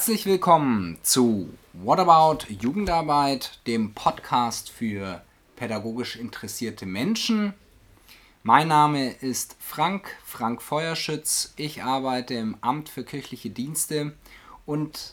[0.00, 5.20] Herzlich willkommen zu What About Jugendarbeit, dem Podcast für
[5.56, 7.52] pädagogisch interessierte Menschen.
[8.42, 11.52] Mein Name ist Frank, Frank Feuerschütz.
[11.56, 14.14] Ich arbeite im Amt für kirchliche Dienste
[14.64, 15.12] und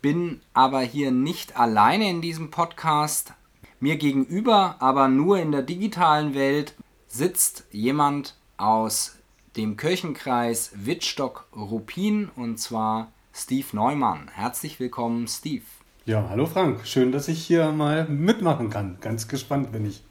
[0.00, 3.34] bin aber hier nicht alleine in diesem Podcast.
[3.78, 6.74] Mir gegenüber, aber nur in der digitalen Welt,
[7.08, 9.18] sitzt jemand aus
[9.58, 14.30] dem Kirchenkreis Wittstock-Ruppin und zwar Steve Neumann.
[14.32, 15.64] Herzlich willkommen, Steve.
[16.06, 16.86] Ja, hallo Frank.
[16.86, 18.98] Schön, dass ich hier mal mitmachen kann.
[19.00, 20.04] Ganz gespannt bin ich.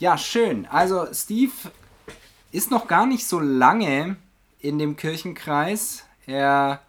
[0.00, 0.66] Ja, schön.
[0.66, 1.52] Also Steve
[2.50, 4.16] ist noch gar nicht so lange
[4.58, 6.04] in dem Kirchenkreis.
[6.26, 6.80] Er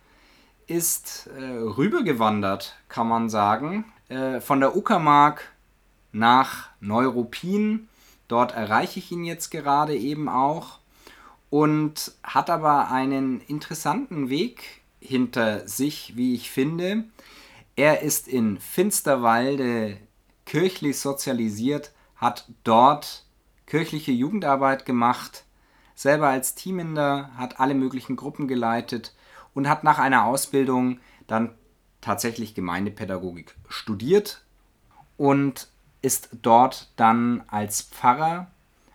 [0.66, 5.52] ist äh, rübergewandert, kann man sagen, äh, von der Uckermark
[6.12, 7.88] nach Neuruppin.
[8.28, 10.80] Dort erreiche ich ihn jetzt gerade eben auch
[11.52, 17.06] und hat aber einen interessanten Weg hinter sich, wie ich finde.
[17.76, 19.98] Er ist in Finsterwalde
[20.46, 23.26] kirchlich sozialisiert, hat dort
[23.66, 25.46] kirchliche Jugendarbeit gemacht,
[25.96, 29.14] selber als Teaminder, hat alle möglichen Gruppen geleitet
[29.54, 31.54] und hat nach einer Ausbildung dann
[32.02, 34.44] tatsächlich Gemeindepädagogik studiert
[35.18, 35.70] und
[36.02, 38.48] ist dort dann als Pfarrer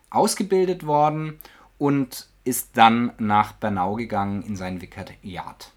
[0.09, 1.39] ausgebildet worden
[1.77, 5.71] und ist dann nach Bernau gegangen in sein Vikariat.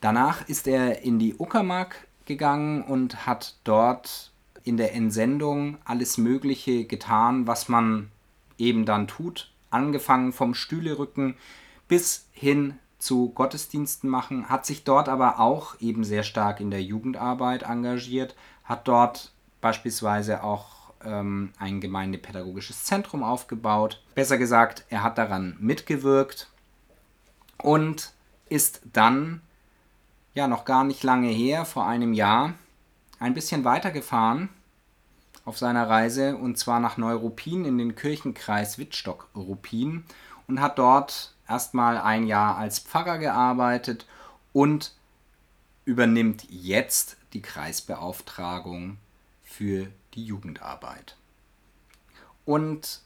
[0.00, 4.30] Danach ist er in die Uckermark gegangen und hat dort
[4.62, 8.10] in der Entsendung alles Mögliche getan, was man
[8.58, 11.36] eben dann tut, angefangen vom Stühlerücken
[11.88, 16.82] bis hin zu Gottesdiensten machen, hat sich dort aber auch eben sehr stark in der
[16.82, 24.02] Jugendarbeit engagiert, hat dort beispielsweise auch ähm, ein gemeindepädagogisches Zentrum aufgebaut.
[24.14, 26.50] Besser gesagt, er hat daran mitgewirkt
[27.62, 28.12] und
[28.48, 29.42] ist dann,
[30.38, 32.54] ja noch gar nicht lange her, vor einem Jahr,
[33.18, 34.48] ein bisschen weitergefahren
[35.44, 40.04] auf seiner Reise und zwar nach Neuruppin in den Kirchenkreis Wittstock-Ruppin
[40.46, 44.06] und hat dort erstmal ein Jahr als Pfarrer gearbeitet
[44.52, 44.94] und
[45.84, 48.98] übernimmt jetzt die Kreisbeauftragung
[49.42, 51.16] für die Jugendarbeit.
[52.44, 53.00] Und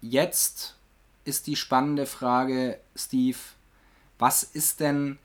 [0.00, 0.76] jetzt
[1.24, 3.38] ist die spannende Frage, Steve,
[4.18, 5.18] was ist denn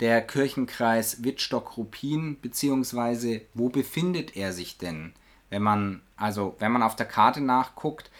[0.00, 5.12] der Kirchenkreis Wittstock-Ruppin, beziehungsweise wo befindet er sich denn?
[5.50, 8.10] Wenn man, also wenn man auf der Karte nachguckt,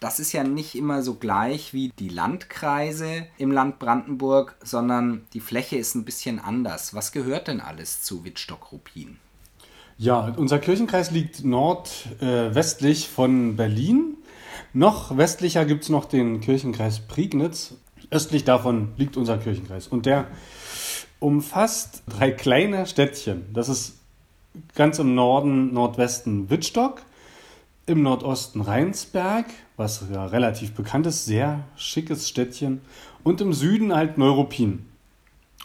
[0.00, 5.40] das ist ja nicht immer so gleich wie die Landkreise im Land Brandenburg, sondern die
[5.40, 6.92] Fläche ist ein bisschen anders.
[6.94, 9.16] Was gehört denn alles zu Wittstock-Ruppin?
[9.96, 14.16] Ja, unser Kirchenkreis liegt nordwestlich äh, von Berlin.
[14.72, 17.74] Noch westlicher gibt es noch den Kirchenkreis Prignitz.
[18.10, 19.86] Östlich davon liegt unser Kirchenkreis.
[19.86, 20.26] Und der
[21.24, 23.46] umfasst drei kleine Städtchen.
[23.54, 23.96] Das ist
[24.74, 27.00] ganz im Norden, Nordwesten Wittstock,
[27.86, 29.46] im Nordosten Rheinsberg,
[29.78, 32.82] was ja relativ bekannt ist, sehr schickes Städtchen.
[33.22, 34.84] Und im Süden halt Neuruppin.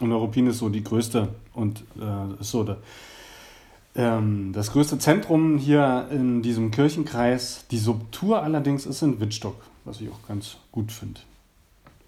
[0.00, 2.78] Und Neuruppin ist so die größte und äh, ist so der,
[3.94, 7.66] ähm, das größte Zentrum hier in diesem Kirchenkreis.
[7.70, 11.20] Die Subtur allerdings ist in Wittstock, was ich auch ganz gut finde.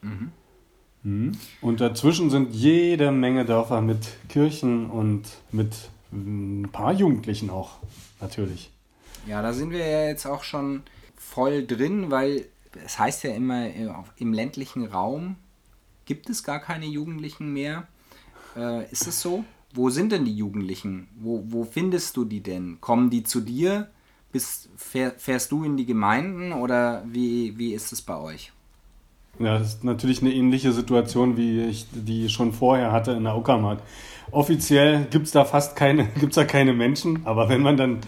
[0.01, 0.33] Mhm.
[1.03, 1.33] Mhm.
[1.61, 3.99] Und dazwischen sind jede Menge Dörfer mit
[4.29, 5.75] Kirchen und mit
[6.13, 7.79] ein paar Jugendlichen auch,
[8.21, 8.71] natürlich.
[9.27, 10.83] Ja, da sind wir ja jetzt auch schon
[11.17, 12.47] voll drin, weil
[12.85, 13.69] es heißt ja immer,
[14.17, 15.37] im ländlichen Raum
[16.05, 17.87] gibt es gar keine Jugendlichen mehr.
[18.57, 19.45] Äh, ist es so?
[19.73, 21.09] Wo sind denn die Jugendlichen?
[21.19, 22.81] Wo, wo findest du die denn?
[22.81, 23.91] Kommen die zu dir?
[24.31, 28.53] Bist, fähr, fährst du in die Gemeinden oder wie, wie ist es bei euch?
[29.45, 33.37] Ja, das ist natürlich eine ähnliche Situation, wie ich die schon vorher hatte in der
[33.37, 33.81] Uckermark.
[34.31, 37.99] Offiziell gibt es da fast keine, gibt's da keine Menschen, aber wenn man dann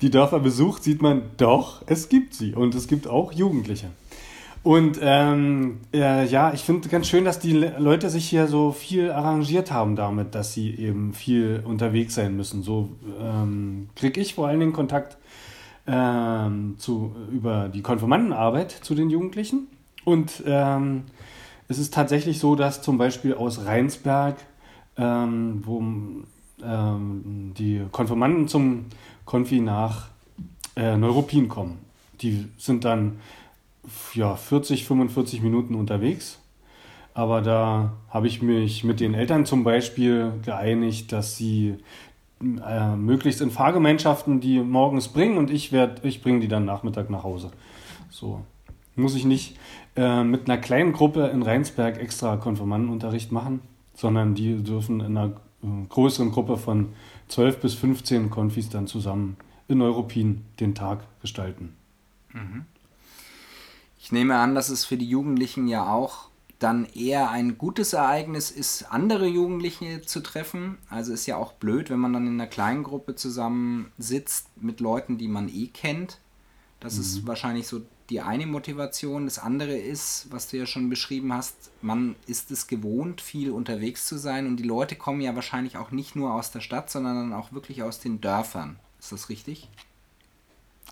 [0.00, 3.88] die Dörfer besucht, sieht man doch, es gibt sie und es gibt auch Jugendliche.
[4.62, 9.10] Und ähm, äh, ja, ich finde ganz schön, dass die Leute sich hier so viel
[9.10, 12.62] arrangiert haben damit, dass sie eben viel unterwegs sein müssen.
[12.62, 12.90] So
[13.20, 15.16] ähm, kriege ich vor allen Dingen Kontakt
[15.86, 19.66] ähm, zu, über die Konfirmandenarbeit zu den Jugendlichen.
[20.04, 21.04] Und ähm,
[21.68, 24.36] es ist tatsächlich so, dass zum Beispiel aus Rheinsberg
[24.96, 25.82] ähm, wo
[26.62, 28.86] ähm, die Konfirmanden zum
[29.24, 30.08] Konfi nach
[30.76, 31.78] äh, Neuruppin kommen.
[32.20, 33.20] Die sind dann
[34.14, 36.38] ja, 40, 45 Minuten unterwegs.
[37.14, 41.76] Aber da habe ich mich mit den Eltern zum Beispiel geeinigt, dass sie
[42.40, 45.72] äh, möglichst in Fahrgemeinschaften die morgens bringen und ich,
[46.02, 47.50] ich bringe die dann Nachmittag nach Hause.
[48.10, 48.40] So
[48.94, 49.56] muss ich nicht
[49.96, 53.60] äh, mit einer kleinen Gruppe in Rheinsberg extra Konfirmandenunterricht machen,
[53.94, 56.94] sondern die dürfen in einer äh, größeren Gruppe von
[57.28, 59.36] 12 bis 15 Konfis dann zusammen
[59.68, 61.74] in Neuruppin den Tag gestalten.
[62.32, 62.64] Mhm.
[64.00, 66.28] Ich nehme an, dass es für die Jugendlichen ja auch
[66.58, 70.78] dann eher ein gutes Ereignis ist, andere Jugendliche zu treffen.
[70.88, 74.80] Also ist ja auch blöd, wenn man dann in einer kleinen Gruppe zusammen sitzt mit
[74.80, 76.18] Leuten, die man eh kennt.
[76.80, 77.00] Das mhm.
[77.00, 79.24] ist wahrscheinlich so die eine Motivation.
[79.24, 84.06] Das andere ist, was du ja schon beschrieben hast, man ist es gewohnt, viel unterwegs
[84.06, 87.32] zu sein und die Leute kommen ja wahrscheinlich auch nicht nur aus der Stadt, sondern
[87.32, 88.76] auch wirklich aus den Dörfern.
[89.00, 89.68] Ist das richtig?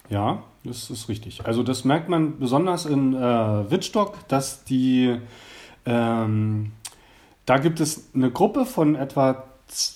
[0.09, 1.45] Ja, das ist richtig.
[1.45, 5.19] Also das merkt man besonders in äh, Wittstock, dass die
[5.85, 6.73] ähm,
[7.45, 9.45] da gibt es eine Gruppe von etwa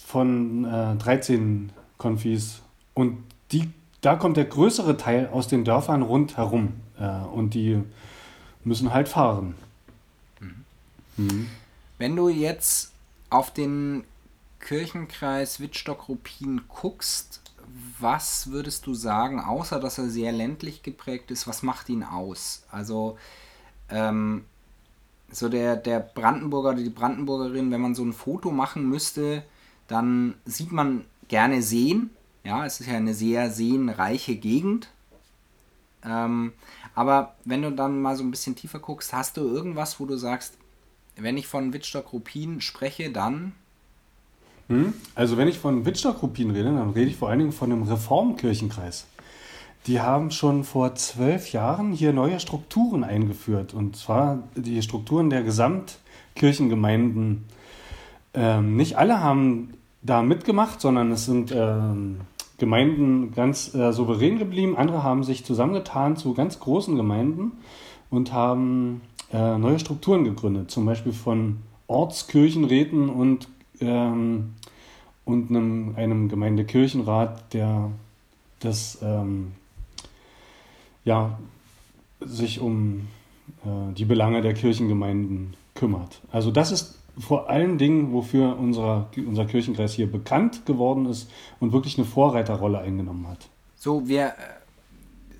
[0.06, 2.60] von äh, 13 Konfis
[2.92, 3.16] und
[3.50, 3.70] die,
[4.02, 7.82] da kommt der größere Teil aus den Dörfern rundherum und die
[8.64, 9.54] müssen halt fahren.
[10.40, 10.64] Mhm.
[11.16, 11.48] Mhm.
[11.98, 12.92] Wenn du jetzt
[13.30, 14.04] auf den
[14.60, 17.40] Kirchenkreis Wittstock-Ruppin guckst,
[17.98, 22.64] was würdest du sagen, außer dass er sehr ländlich geprägt ist, was macht ihn aus?
[22.70, 23.18] Also
[23.88, 24.44] ähm,
[25.30, 29.42] so der, der Brandenburger oder die Brandenburgerin, wenn man so ein Foto machen müsste,
[29.88, 32.10] dann sieht man gerne Seen.
[32.44, 34.88] Ja, es ist ja eine sehr seenreiche Gegend.
[36.04, 36.52] Ähm,
[36.94, 40.16] aber wenn du dann mal so ein bisschen tiefer guckst, hast du irgendwas, wo du
[40.16, 40.56] sagst,
[41.16, 43.52] wenn ich von Wittstock-Ruppin spreche, dann.
[44.68, 44.94] Hm?
[45.14, 49.06] Also, wenn ich von Wittstock-Ruppin rede, dann rede ich vor allen Dingen von einem Reformkirchenkreis.
[49.86, 53.74] Die haben schon vor zwölf Jahren hier neue Strukturen eingeführt.
[53.74, 57.44] Und zwar die Strukturen der Gesamtkirchengemeinden.
[58.32, 62.22] Ähm, nicht alle haben da mitgemacht, sondern es sind ähm,
[62.64, 64.74] Gemeinden ganz äh, souverän geblieben.
[64.74, 67.52] Andere haben sich zusammengetan zu ganz großen Gemeinden
[68.08, 70.70] und haben äh, neue Strukturen gegründet.
[70.70, 71.58] Zum Beispiel von
[71.88, 73.48] Ortskirchenräten und,
[73.80, 74.54] ähm,
[75.26, 77.90] und einem, einem Gemeindekirchenrat, der
[78.60, 79.52] das ähm,
[81.04, 81.38] ja,
[82.20, 83.08] sich um
[83.66, 86.22] äh, die Belange der Kirchengemeinden kümmert.
[86.32, 91.30] Also das ist vor allen Dingen, wofür unser, unser Kirchenkreis hier bekannt geworden ist
[91.60, 93.48] und wirklich eine Vorreiterrolle eingenommen hat.
[93.76, 94.32] So, wir äh,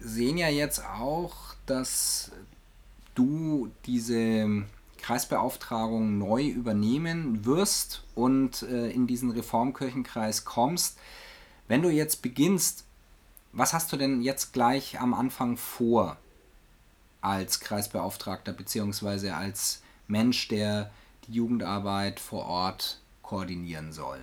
[0.01, 2.31] sehen ja jetzt auch, dass
[3.15, 4.65] du diese
[4.99, 10.99] Kreisbeauftragung neu übernehmen wirst und äh, in diesen Reformkirchenkreis kommst.
[11.69, 12.85] Wenn du jetzt beginnst,
[13.53, 16.17] was hast du denn jetzt gleich am Anfang vor
[17.21, 19.31] als Kreisbeauftragter bzw.
[19.31, 20.91] als Mensch, der
[21.27, 24.19] die Jugendarbeit vor Ort koordinieren soll?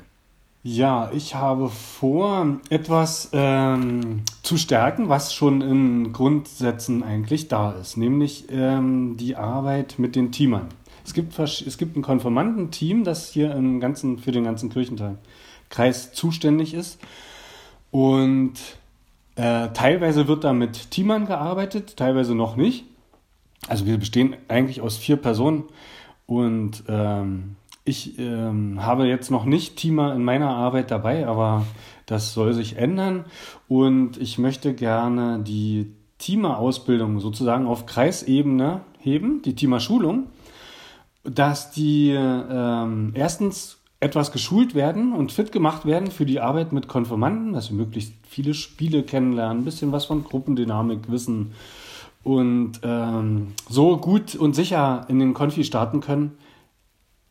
[0.64, 7.98] Ja, ich habe vor, etwas ähm, zu stärken, was schon in Grundsätzen eigentlich da ist,
[7.98, 10.68] nämlich ähm, die Arbeit mit den Teamern.
[11.04, 16.76] Es gibt, es gibt ein Konformantenteam, das hier im ganzen, für den ganzen Kirchentag-Kreis zuständig
[16.76, 17.00] ist.
[17.90, 18.54] Und
[19.36, 22.86] äh, teilweise wird da mit Teamern gearbeitet, teilweise noch nicht.
[23.68, 25.64] Also wir bestehen eigentlich aus vier Personen
[26.32, 31.66] und ähm, ich ähm, habe jetzt noch nicht Teamer in meiner Arbeit dabei, aber
[32.06, 33.26] das soll sich ändern.
[33.68, 40.28] Und ich möchte gerne die Teamer-Ausbildung sozusagen auf Kreisebene heben, die Teamer-Schulung,
[41.26, 46.88] dass die ähm, erstens etwas geschult werden und fit gemacht werden für die Arbeit mit
[46.88, 51.52] Konformanten, dass sie möglichst viele Spiele kennenlernen, ein bisschen was von Gruppendynamik wissen
[52.24, 56.38] und ähm, so gut und sicher in den Konfi starten können.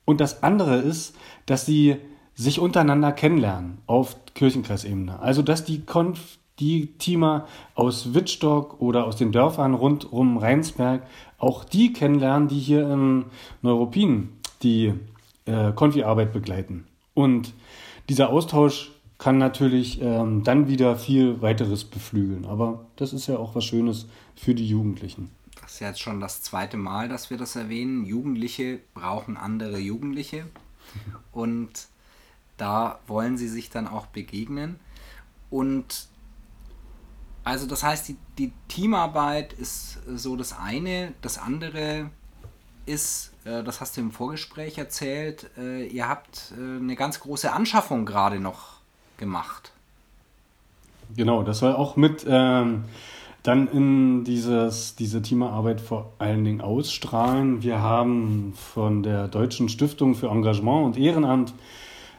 [0.04, 1.14] Und das andere ist,
[1.47, 1.97] dass sie
[2.35, 5.20] sich untereinander kennenlernen auf Kirchenkreisebene.
[5.20, 11.02] Also dass die Konf die Teamer aus Wittstock oder aus den Dörfern rund um Rheinsberg
[11.38, 13.25] auch die kennenlernen, die hier in
[13.62, 14.30] Neuruppin
[14.62, 14.92] die
[15.47, 16.87] äh, Konfi-Arbeit begleiten.
[17.14, 17.54] Und
[18.09, 22.46] dieser Austausch kann natürlich ähm, dann wieder viel weiteres beflügeln.
[22.46, 25.30] Aber das ist ja auch was Schönes für die Jugendlichen.
[25.60, 28.06] Das ist jetzt schon das zweite Mal, dass wir das erwähnen.
[28.06, 30.46] Jugendliche brauchen andere Jugendliche.
[31.32, 31.88] Und
[32.56, 34.80] da wollen sie sich dann auch begegnen.
[35.50, 36.08] Und
[37.44, 41.12] also das heißt, die, die Teamarbeit ist so das eine.
[41.20, 42.10] Das andere
[42.86, 47.52] ist, äh, das hast du im Vorgespräch erzählt, äh, ihr habt äh, eine ganz große
[47.52, 48.79] Anschaffung gerade noch
[49.20, 49.70] gemacht.
[51.16, 52.84] Genau, das soll auch mit ähm,
[53.42, 57.62] dann in dieses, diese Teamarbeit vor allen Dingen ausstrahlen.
[57.62, 61.54] Wir haben von der Deutschen Stiftung für Engagement und Ehrenamt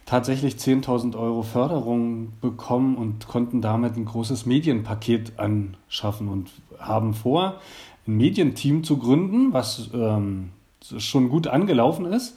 [0.05, 7.61] tatsächlich 10.000 Euro Förderung bekommen und konnten damit ein großes Medienpaket anschaffen und haben vor,
[8.07, 10.49] ein Medienteam zu gründen, was ähm,
[10.97, 12.35] schon gut angelaufen ist.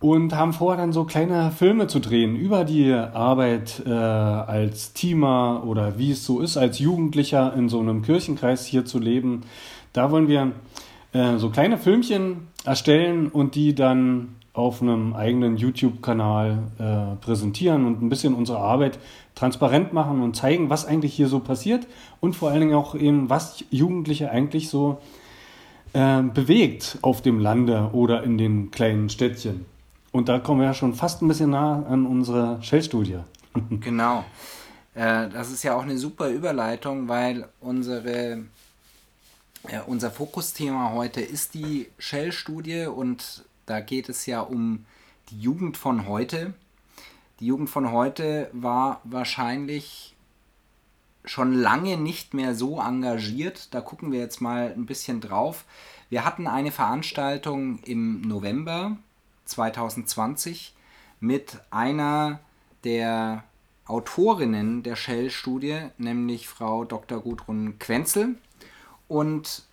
[0.00, 5.64] Und haben vor, dann so kleine Filme zu drehen über die Arbeit äh, als Teamer
[5.66, 9.42] oder wie es so ist, als Jugendlicher in so einem Kirchenkreis hier zu leben.
[9.92, 10.52] Da wollen wir
[11.12, 18.02] äh, so kleine Filmchen erstellen und die dann auf einem eigenen YouTube-Kanal äh, präsentieren und
[18.02, 18.98] ein bisschen unsere Arbeit
[19.34, 21.86] transparent machen und zeigen, was eigentlich hier so passiert
[22.20, 24.98] und vor allen Dingen auch eben, was Jugendliche eigentlich so
[25.92, 29.64] äh, bewegt auf dem Lande oder in den kleinen Städtchen.
[30.12, 33.20] Und da kommen wir ja schon fast ein bisschen nah an unsere Shell-Studie.
[33.80, 34.24] genau.
[34.94, 38.44] Äh, das ist ja auch eine super Überleitung, weil unsere,
[39.64, 44.86] äh, unser Fokusthema heute ist die Shell-Studie und da geht es ja um
[45.30, 46.54] die Jugend von heute.
[47.40, 50.16] Die Jugend von heute war wahrscheinlich
[51.24, 53.74] schon lange nicht mehr so engagiert.
[53.74, 55.66] Da gucken wir jetzt mal ein bisschen drauf.
[56.08, 58.96] Wir hatten eine Veranstaltung im November
[59.48, 60.74] 2020
[61.20, 62.40] mit einer
[62.84, 63.44] der
[63.86, 67.20] Autorinnen der Shell-Studie, nämlich Frau Dr.
[67.20, 68.36] Gudrun Quenzel.
[69.08, 69.64] Und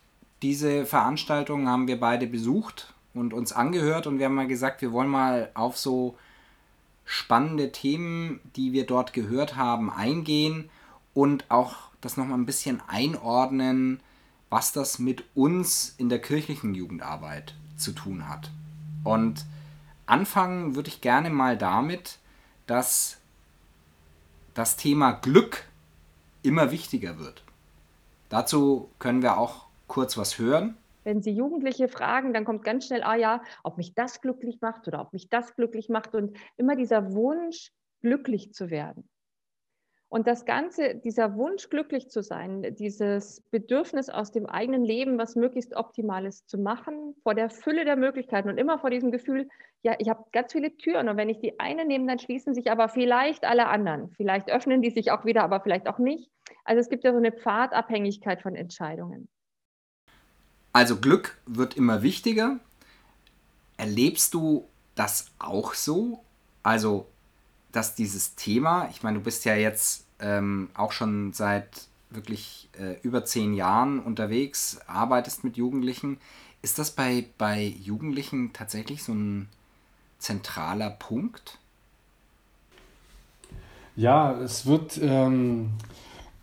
[0.41, 4.91] diese Veranstaltung haben wir beide besucht und uns angehört und wir haben mal gesagt, wir
[4.91, 6.17] wollen mal auf so
[7.05, 10.69] spannende Themen, die wir dort gehört haben, eingehen
[11.13, 13.99] und auch das nochmal ein bisschen einordnen,
[14.49, 18.51] was das mit uns in der kirchlichen Jugendarbeit zu tun hat.
[19.03, 19.45] Und
[20.05, 22.19] anfangen würde ich gerne mal damit,
[22.67, 23.19] dass
[24.53, 25.65] das Thema Glück
[26.43, 27.43] immer wichtiger wird.
[28.29, 33.03] Dazu können wir auch kurz was hören wenn Sie Jugendliche fragen, dann kommt ganz schnell,
[33.03, 36.75] ah ja, ob mich das glücklich macht oder ob mich das glücklich macht und immer
[36.75, 37.71] dieser Wunsch,
[38.01, 39.07] glücklich zu werden.
[40.09, 45.35] Und das Ganze, dieser Wunsch, glücklich zu sein, dieses Bedürfnis aus dem eigenen Leben, was
[45.35, 49.47] möglichst Optimales zu machen, vor der Fülle der Möglichkeiten und immer vor diesem Gefühl,
[49.85, 52.71] ja, ich habe ganz viele Türen und wenn ich die eine nehme, dann schließen sich
[52.71, 54.09] aber vielleicht alle anderen.
[54.17, 56.31] Vielleicht öffnen die sich auch wieder, aber vielleicht auch nicht.
[56.63, 59.27] Also es gibt ja so eine Pfadabhängigkeit von Entscheidungen.
[60.73, 62.59] Also Glück wird immer wichtiger.
[63.77, 66.23] Erlebst du das auch so?
[66.63, 67.05] Also,
[67.71, 72.99] dass dieses Thema, ich meine, du bist ja jetzt ähm, auch schon seit wirklich äh,
[73.03, 76.17] über zehn Jahren unterwegs, arbeitest mit Jugendlichen.
[76.63, 79.47] Ist das bei, bei Jugendlichen tatsächlich so ein
[80.25, 81.59] zentraler Punkt?
[83.95, 85.69] Ja, es wird ähm,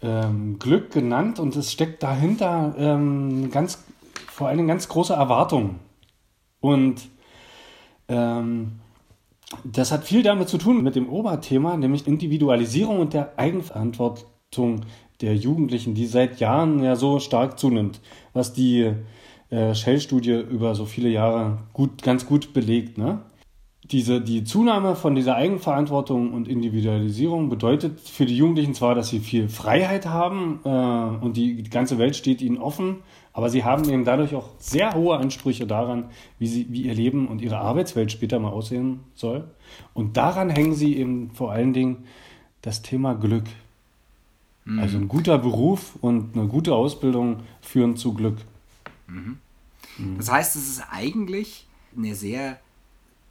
[0.01, 3.85] ähm, Glück genannt und es steckt dahinter ähm, ganz
[4.31, 5.81] vor allem ganz große Erwartungen.
[6.61, 7.09] Und
[8.09, 8.81] ähm,
[9.65, 14.83] das hat viel damit zu tun mit dem Oberthema, nämlich Individualisierung und der Eigenverantwortung
[15.21, 18.01] der Jugendlichen, die seit Jahren ja so stark zunimmt,
[18.33, 18.95] was die
[19.51, 22.97] äh, Shell-Studie über so viele Jahre gut, ganz gut belegt.
[22.97, 23.21] Ne?
[23.85, 29.19] Diese, die Zunahme von dieser Eigenverantwortung und Individualisierung bedeutet für die Jugendlichen zwar, dass sie
[29.19, 32.99] viel Freiheit haben äh, und die, ganze Welt steht ihnen offen,
[33.33, 37.27] aber sie haben eben dadurch auch sehr hohe Ansprüche daran, wie, sie, wie ihr Leben
[37.27, 39.45] und ihre Arbeitswelt später mal aussehen soll.
[39.95, 42.05] Und daran hängen sie eben vor allen Dingen
[42.61, 43.45] das Thema Glück.
[44.65, 44.79] Mhm.
[44.79, 48.37] Also ein guter Beruf und eine gute Ausbildung führen zu Glück.
[49.09, 49.39] Mhm.
[49.99, 50.17] Mhm.
[50.19, 52.59] Das heißt, es ist eigentlich eine sehr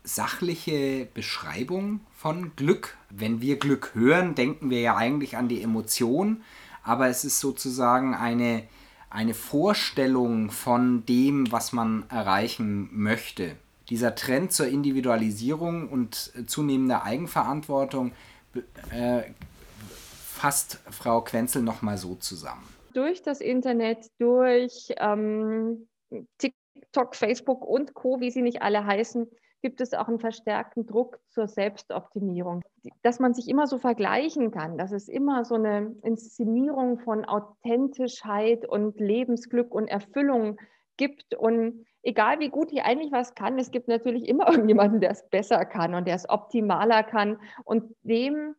[0.04, 2.98] sachliche Beschreibung von Glück.
[3.10, 6.44] Wenn wir Glück hören, denken wir ja eigentlich an die Emotion,
[6.84, 8.64] aber es ist sozusagen eine,
[9.10, 13.56] eine Vorstellung von dem, was man erreichen möchte.
[13.90, 18.14] Dieser Trend zur Individualisierung und zunehmender Eigenverantwortung
[18.92, 19.24] äh,
[20.42, 22.64] fasst Frau Quenzel nochmal so zusammen.
[22.94, 25.88] Durch das Internet, durch ähm,
[26.38, 29.28] TikTok, Facebook und Co., wie sie nicht alle heißen,
[29.62, 32.64] gibt es auch einen verstärkten Druck zur Selbstoptimierung.
[33.04, 38.68] Dass man sich immer so vergleichen kann, dass es immer so eine Inszenierung von Authentischheit
[38.68, 40.60] und Lebensglück und Erfüllung
[40.98, 41.36] gibt.
[41.36, 45.28] Und egal wie gut ich eigentlich was kann, es gibt natürlich immer irgendjemanden, der es
[45.30, 47.40] besser kann und der es optimaler kann.
[47.64, 48.56] Und dem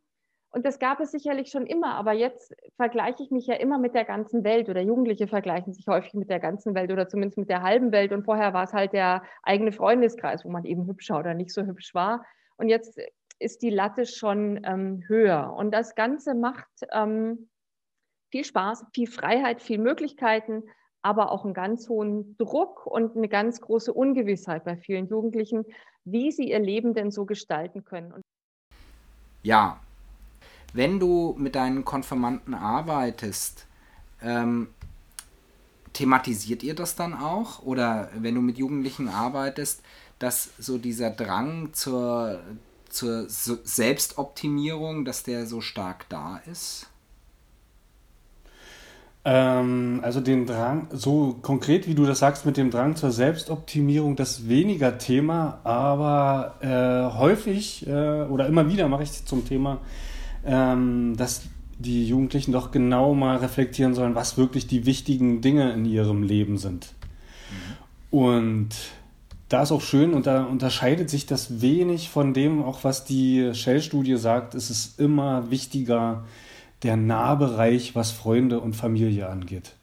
[0.52, 3.94] und das gab es sicherlich schon immer, aber jetzt vergleiche ich mich ja immer mit
[3.94, 7.48] der ganzen Welt oder Jugendliche vergleichen sich häufig mit der ganzen Welt oder zumindest mit
[7.48, 8.12] der halben Welt.
[8.12, 11.62] Und vorher war es halt der eigene Freundeskreis, wo man eben hübscher oder nicht so
[11.62, 12.26] hübsch war.
[12.56, 13.00] Und jetzt
[13.38, 15.54] ist die Latte schon ähm, höher.
[15.56, 17.48] Und das Ganze macht ähm,
[18.30, 20.64] viel Spaß, viel Freiheit, viel Möglichkeiten,
[21.00, 25.64] aber auch einen ganz hohen Druck und eine ganz große Ungewissheit bei vielen Jugendlichen,
[26.04, 28.20] wie sie ihr Leben denn so gestalten können.
[29.42, 29.80] Ja,
[30.72, 33.66] wenn du mit deinen Konfirmanden arbeitest,
[34.22, 34.68] ähm,
[35.92, 37.62] thematisiert ihr das dann auch?
[37.62, 39.82] Oder wenn du mit Jugendlichen arbeitest,
[40.18, 42.40] dass so dieser Drang zur,
[42.88, 46.86] zur Selbstoptimierung, dass der so stark da ist?
[49.24, 54.16] Ähm, also den Drang, so konkret wie du das sagst, mit dem Drang zur Selbstoptimierung,
[54.16, 59.78] das ist weniger Thema, aber äh, häufig äh, oder immer wieder mache ich zum Thema,
[60.44, 61.42] ähm, dass
[61.78, 66.58] die Jugendlichen doch genau mal reflektieren sollen, was wirklich die wichtigen Dinge in ihrem Leben
[66.58, 66.94] sind.
[68.10, 68.18] Mhm.
[68.18, 68.68] Und
[69.48, 73.50] da ist auch schön und da unterscheidet sich das wenig von dem, auch was die
[73.52, 76.24] Shell-Studie sagt, es ist immer wichtiger,
[76.82, 79.74] der Nahbereich, was Freunde und Familie angeht.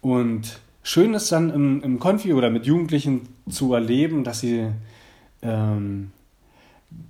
[0.00, 4.66] Und schön ist dann im, im Konfi oder mit Jugendlichen zu erleben, dass sie,
[5.42, 6.10] ähm,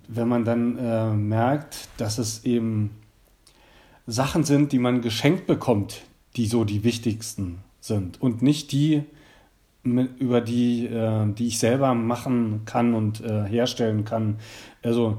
[0.09, 2.91] wenn man dann äh, merkt, dass es eben
[4.07, 6.03] Sachen sind, die man geschenkt bekommt,
[6.37, 9.05] die so die wichtigsten sind und nicht die,
[9.85, 14.39] über die, äh, die ich selber machen kann und äh, herstellen kann.
[14.83, 15.19] Also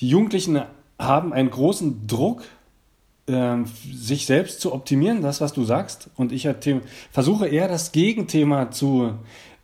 [0.00, 0.62] die Jugendlichen
[0.98, 2.42] haben einen großen Druck,
[3.26, 3.56] äh,
[3.92, 6.10] sich selbst zu optimieren, das, was du sagst.
[6.16, 6.48] Und ich
[7.10, 9.14] versuche eher das Gegenthema zu,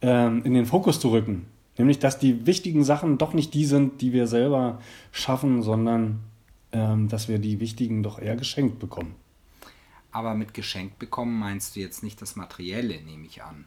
[0.02, 1.46] ähm, in den Fokus zu rücken.
[1.78, 4.80] Nämlich, dass die wichtigen Sachen doch nicht die sind, die wir selber
[5.12, 6.20] schaffen, sondern
[6.72, 9.14] ähm, dass wir die wichtigen doch eher geschenkt bekommen.
[10.12, 13.64] Aber mit geschenkt bekommen meinst du jetzt nicht das Materielle, nehme ich an.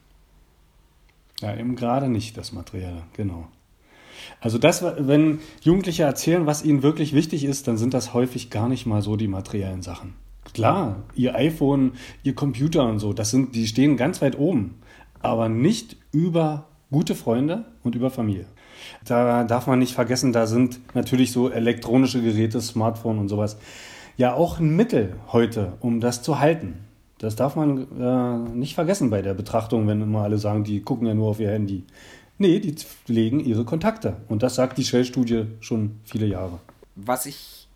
[1.42, 3.48] Ja, eben gerade nicht das Materielle, genau.
[4.40, 8.70] Also das, wenn Jugendliche erzählen, was ihnen wirklich wichtig ist, dann sind das häufig gar
[8.70, 10.16] nicht mal so die materiellen Sachen.
[10.54, 11.94] Klar, ihr iPhone,
[12.24, 14.76] ihr Computer und so, das sind, die stehen ganz weit oben,
[15.22, 18.46] aber nicht über gute Freunde und über Familie.
[19.04, 23.58] Da darf man nicht vergessen, da sind natürlich so elektronische Geräte, Smartphone und sowas
[24.16, 26.86] ja auch ein Mittel heute, um das zu halten.
[27.18, 31.08] Das darf man äh, nicht vergessen bei der Betrachtung, wenn immer alle sagen, die gucken
[31.08, 31.84] ja nur auf ihr Handy.
[32.38, 34.18] Nee, die pflegen ihre Kontakte.
[34.28, 36.60] Und das sagt die Shell-Studie schon viele Jahre.
[36.96, 37.68] Was ich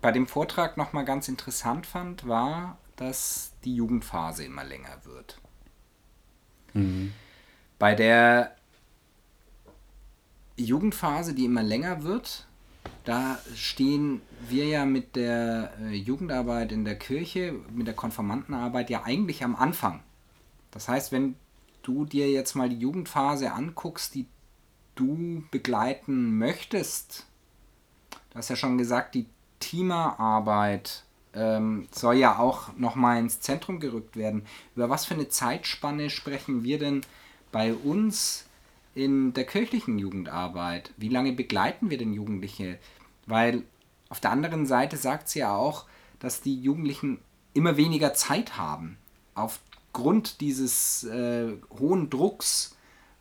[0.00, 5.40] bei dem Vortrag nochmal ganz interessant fand, war, dass die Jugendphase immer länger wird.
[6.74, 7.12] Mhm.
[7.82, 8.54] Bei der
[10.56, 12.46] Jugendphase, die immer länger wird,
[13.02, 19.02] da stehen wir ja mit der äh, Jugendarbeit in der Kirche, mit der Konformantenarbeit ja
[19.02, 19.98] eigentlich am Anfang.
[20.70, 21.34] Das heißt, wenn
[21.82, 24.26] du dir jetzt mal die Jugendphase anguckst, die
[24.94, 27.26] du begleiten möchtest,
[28.30, 29.26] du hast ja schon gesagt, die
[29.58, 31.02] Teamerarbeit
[31.34, 34.46] ähm, soll ja auch nochmal ins Zentrum gerückt werden.
[34.76, 37.00] Über was für eine Zeitspanne sprechen wir denn
[37.52, 38.46] bei uns
[38.94, 40.90] in der kirchlichen Jugendarbeit?
[40.96, 42.78] Wie lange begleiten wir denn Jugendliche?
[43.26, 43.62] Weil
[44.08, 45.84] auf der anderen Seite sagt sie ja auch,
[46.18, 47.18] dass die Jugendlichen
[47.54, 48.98] immer weniger Zeit haben.
[49.34, 52.76] Aufgrund dieses äh, hohen Drucks,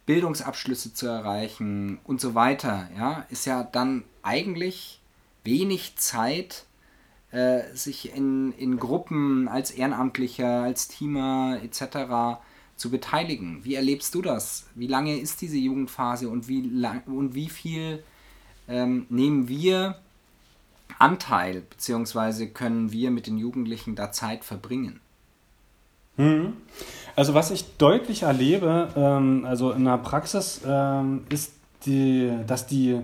[0.05, 4.99] Bildungsabschlüsse zu erreichen und so weiter, ja, ist ja dann eigentlich
[5.43, 6.65] wenig Zeit,
[7.31, 12.39] äh, sich in, in Gruppen als Ehrenamtlicher, als Teamer etc
[12.81, 13.63] zu beteiligen.
[13.63, 14.65] Wie erlebst du das?
[14.73, 18.03] Wie lange ist diese Jugendphase und wie, lang, und wie viel
[18.67, 19.95] ähm, nehmen wir
[20.97, 24.99] Anteil, beziehungsweise können wir mit den Jugendlichen da Zeit verbringen?
[26.17, 26.53] Hm.
[27.15, 31.53] Also was ich deutlich erlebe, ähm, also in der Praxis, ähm, ist,
[31.85, 32.99] die, dass die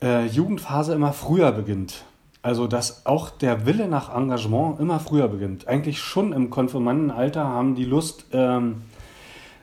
[0.00, 2.04] äh, Jugendphase immer früher beginnt.
[2.44, 5.66] Also, dass auch der Wille nach Engagement immer früher beginnt.
[5.66, 8.82] Eigentlich schon im Konfirmandenalter haben die Lust, ähm,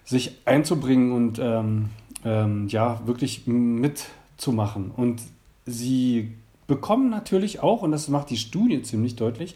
[0.04, 1.90] sich einzubringen und ähm,
[2.26, 4.90] ähm, ja, wirklich mitzumachen.
[4.98, 5.22] Und
[5.68, 6.32] sie
[6.66, 9.56] bekommen natürlich auch, und das macht die Studie ziemlich deutlich,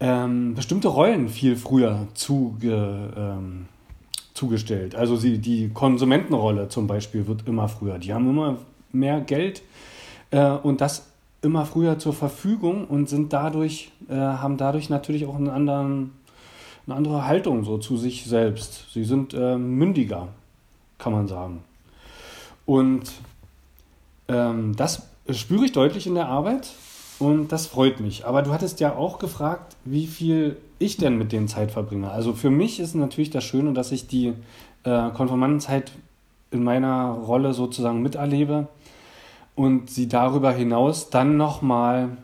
[0.00, 3.66] ähm, bestimmte Rollen viel früher zuge, ähm,
[4.34, 4.96] zugestellt.
[4.96, 8.00] Also sie, die Konsumentenrolle zum Beispiel wird immer früher.
[8.00, 8.56] Die haben immer
[8.90, 9.62] mehr Geld
[10.32, 11.11] äh, und das
[11.42, 16.12] immer früher zur Verfügung und sind dadurch, äh, haben dadurch natürlich auch einen anderen,
[16.86, 18.86] eine andere Haltung so zu sich selbst.
[18.92, 20.28] Sie sind äh, mündiger,
[20.98, 21.64] kann man sagen.
[22.64, 23.12] Und
[24.28, 26.70] ähm, das spüre ich deutlich in der Arbeit
[27.18, 28.24] und das freut mich.
[28.24, 32.10] Aber du hattest ja auch gefragt, wie viel ich denn mit denen Zeit verbringe.
[32.10, 34.32] Also für mich ist natürlich das Schöne, dass ich die
[34.84, 35.92] äh, Konfirmandenzeit
[36.50, 38.68] in meiner Rolle sozusagen miterlebe
[39.54, 42.16] und sie darüber hinaus dann nochmal,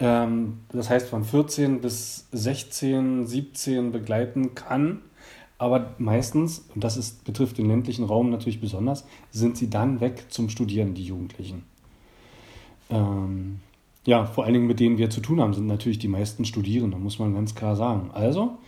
[0.00, 5.00] ähm, das heißt von 14 bis 16, 17 begleiten kann.
[5.58, 10.24] Aber meistens, und das ist, betrifft den ländlichen Raum natürlich besonders, sind sie dann weg
[10.28, 11.62] zum Studieren, die Jugendlichen.
[12.90, 13.60] Ähm,
[14.04, 16.96] ja, vor allen Dingen mit denen wir zu tun haben, sind natürlich die meisten Studierende,
[16.96, 18.10] muss man ganz klar sagen.
[18.12, 18.58] Also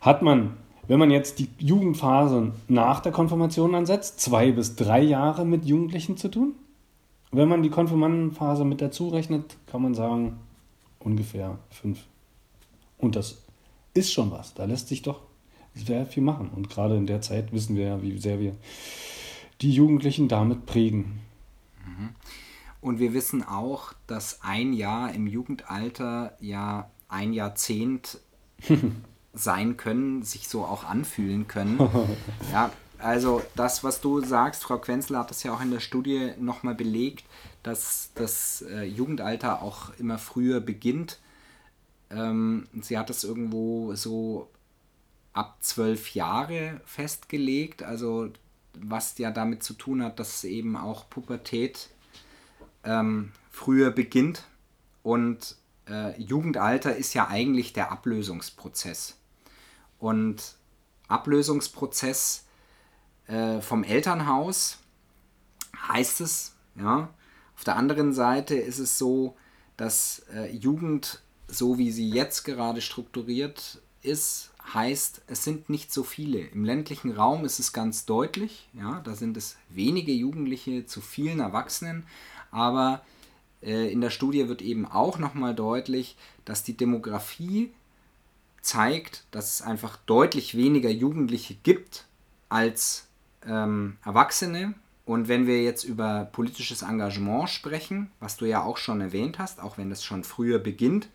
[0.00, 0.54] hat man
[0.88, 6.16] Wenn man jetzt die Jugendphase nach der Konfirmation ansetzt, zwei bis drei Jahre mit Jugendlichen
[6.16, 6.54] zu tun.
[7.36, 10.38] Wenn man die Konfirmandenphase mit dazu rechnet, kann man sagen,
[10.98, 11.98] ungefähr fünf.
[12.96, 13.42] Und das
[13.92, 14.54] ist schon was.
[14.54, 15.20] Da lässt sich doch
[15.74, 16.48] sehr viel machen.
[16.56, 18.56] Und gerade in der Zeit wissen wir ja, wie sehr wir
[19.60, 21.20] die Jugendlichen damit prägen.
[21.84, 22.08] Mhm.
[22.80, 28.18] Und wir wissen auch, dass ein Jahr im Jugendalter ja ein Jahrzehnt
[29.34, 31.78] sein können, sich so auch anfühlen können.
[32.50, 32.70] ja,
[33.06, 36.74] also das, was du sagst, Frau Quenzel hat das ja auch in der Studie nochmal
[36.74, 37.24] belegt,
[37.62, 41.20] dass das äh, Jugendalter auch immer früher beginnt.
[42.10, 44.50] Ähm, sie hat das irgendwo so
[45.32, 48.30] ab zwölf Jahre festgelegt, also
[48.74, 51.90] was ja damit zu tun hat, dass eben auch Pubertät
[52.82, 54.42] ähm, früher beginnt
[55.04, 55.54] und
[55.88, 59.16] äh, Jugendalter ist ja eigentlich der Ablösungsprozess.
[60.00, 60.56] Und
[61.06, 62.45] Ablösungsprozess
[63.28, 64.78] äh, vom Elternhaus
[65.88, 67.10] heißt es, ja.
[67.56, 69.34] Auf der anderen Seite ist es so,
[69.76, 76.02] dass äh, Jugend, so wie sie jetzt gerade strukturiert ist, heißt, es sind nicht so
[76.02, 76.40] viele.
[76.40, 81.40] Im ländlichen Raum ist es ganz deutlich, ja, da sind es wenige Jugendliche zu vielen
[81.40, 82.06] Erwachsenen,
[82.50, 83.04] aber
[83.62, 87.72] äh, in der Studie wird eben auch nochmal deutlich, dass die Demografie
[88.60, 92.06] zeigt, dass es einfach deutlich weniger Jugendliche gibt
[92.48, 93.05] als
[93.46, 94.74] ähm, Erwachsene.
[95.04, 99.62] Und wenn wir jetzt über politisches Engagement sprechen, was du ja auch schon erwähnt hast,
[99.62, 101.08] auch wenn das schon früher beginnt,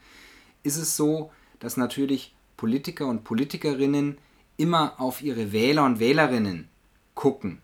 [0.63, 4.17] ist es so, dass natürlich Politiker und Politikerinnen
[4.56, 6.70] immer auf ihre Wähler und Wählerinnen
[7.15, 7.62] gucken.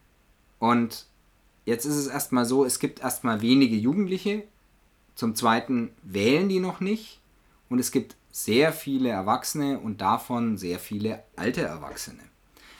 [0.59, 1.05] Und
[1.65, 4.43] jetzt ist es erstmal so, es gibt erstmal wenige Jugendliche,
[5.15, 7.19] zum Zweiten wählen die noch nicht
[7.69, 12.21] und es gibt sehr viele Erwachsene und davon sehr viele alte Erwachsene.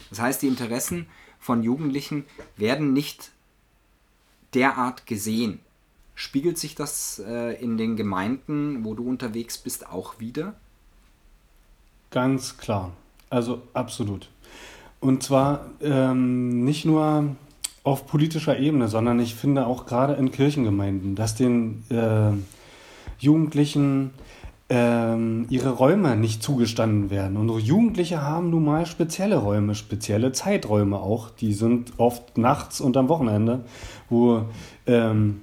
[0.10, 1.08] Das heißt, die Interessen
[1.40, 3.32] von Jugendlichen werden nicht
[4.54, 5.60] derart gesehen.
[6.16, 10.56] Spiegelt sich das äh, in den Gemeinden, wo du unterwegs bist, auch wieder?
[12.10, 12.92] Ganz klar.
[13.30, 14.30] Also absolut.
[15.00, 17.36] Und zwar ähm, nicht nur
[17.84, 22.32] auf politischer Ebene, sondern ich finde auch gerade in Kirchengemeinden, dass den äh,
[23.20, 24.12] Jugendlichen
[24.70, 27.38] ihre Räume nicht zugestanden werden.
[27.38, 31.30] Unsere Jugendliche haben nun mal spezielle Räume, spezielle Zeiträume auch.
[31.30, 33.64] Die sind oft nachts und am Wochenende,
[34.10, 34.42] wo
[34.86, 35.42] ähm,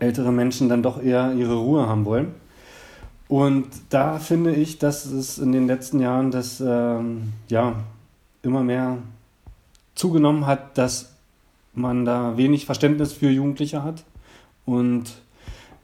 [0.00, 2.34] ältere Menschen dann doch eher ihre Ruhe haben wollen.
[3.28, 7.76] Und da finde ich, dass es in den letzten Jahren das ähm, ja
[8.42, 8.98] immer mehr
[9.94, 11.14] zugenommen hat, dass
[11.74, 14.04] man da wenig Verständnis für Jugendliche hat
[14.66, 15.14] und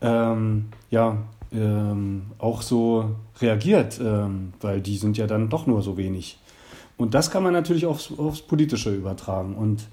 [0.01, 1.17] ähm, ja,
[1.53, 6.39] ähm, auch so reagiert, ähm, weil die sind ja dann doch nur so wenig.
[6.97, 9.55] Und das kann man natürlich aufs, aufs Politische übertragen.
[9.55, 9.89] Und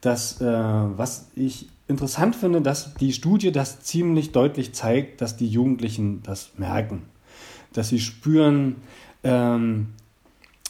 [0.00, 5.48] das, äh, was ich interessant finde, dass die Studie das ziemlich deutlich zeigt, dass die
[5.48, 7.02] Jugendlichen das merken,
[7.72, 8.76] dass sie spüren,
[9.22, 9.88] ähm,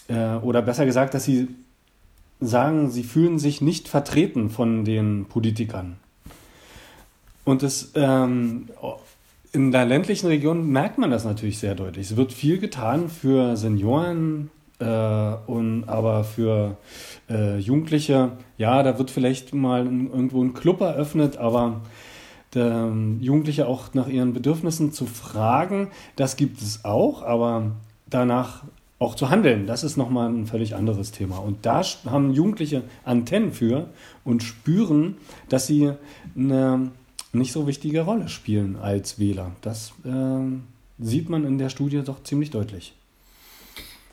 [0.09, 1.49] äh, oder besser gesagt, dass sie
[2.41, 5.97] sagen, sie fühlen sich nicht vertreten von den Politikern.
[7.45, 8.69] Und das, ähm,
[9.55, 12.11] in der ländlichen Region merkt man das natürlich sehr deutlich.
[12.11, 16.77] Es wird viel getan für Senioren, äh, und, aber für
[17.31, 21.83] äh, Jugendliche, ja, da wird vielleicht mal irgendwo ein Club eröffnet, aber
[22.55, 27.73] der, ähm, Jugendliche auch nach ihren Bedürfnissen zu fragen, das gibt es auch, aber
[28.11, 28.65] danach
[28.99, 31.39] auch zu handeln, das ist nochmal ein völlig anderes Thema.
[31.39, 33.89] Und da haben Jugendliche Antennen für
[34.25, 35.17] und spüren,
[35.49, 35.93] dass sie
[36.37, 36.91] eine
[37.35, 39.53] nicht so wichtige Rolle spielen als Wähler.
[39.61, 40.41] Das äh,
[40.99, 42.95] sieht man in der Studie doch ziemlich deutlich.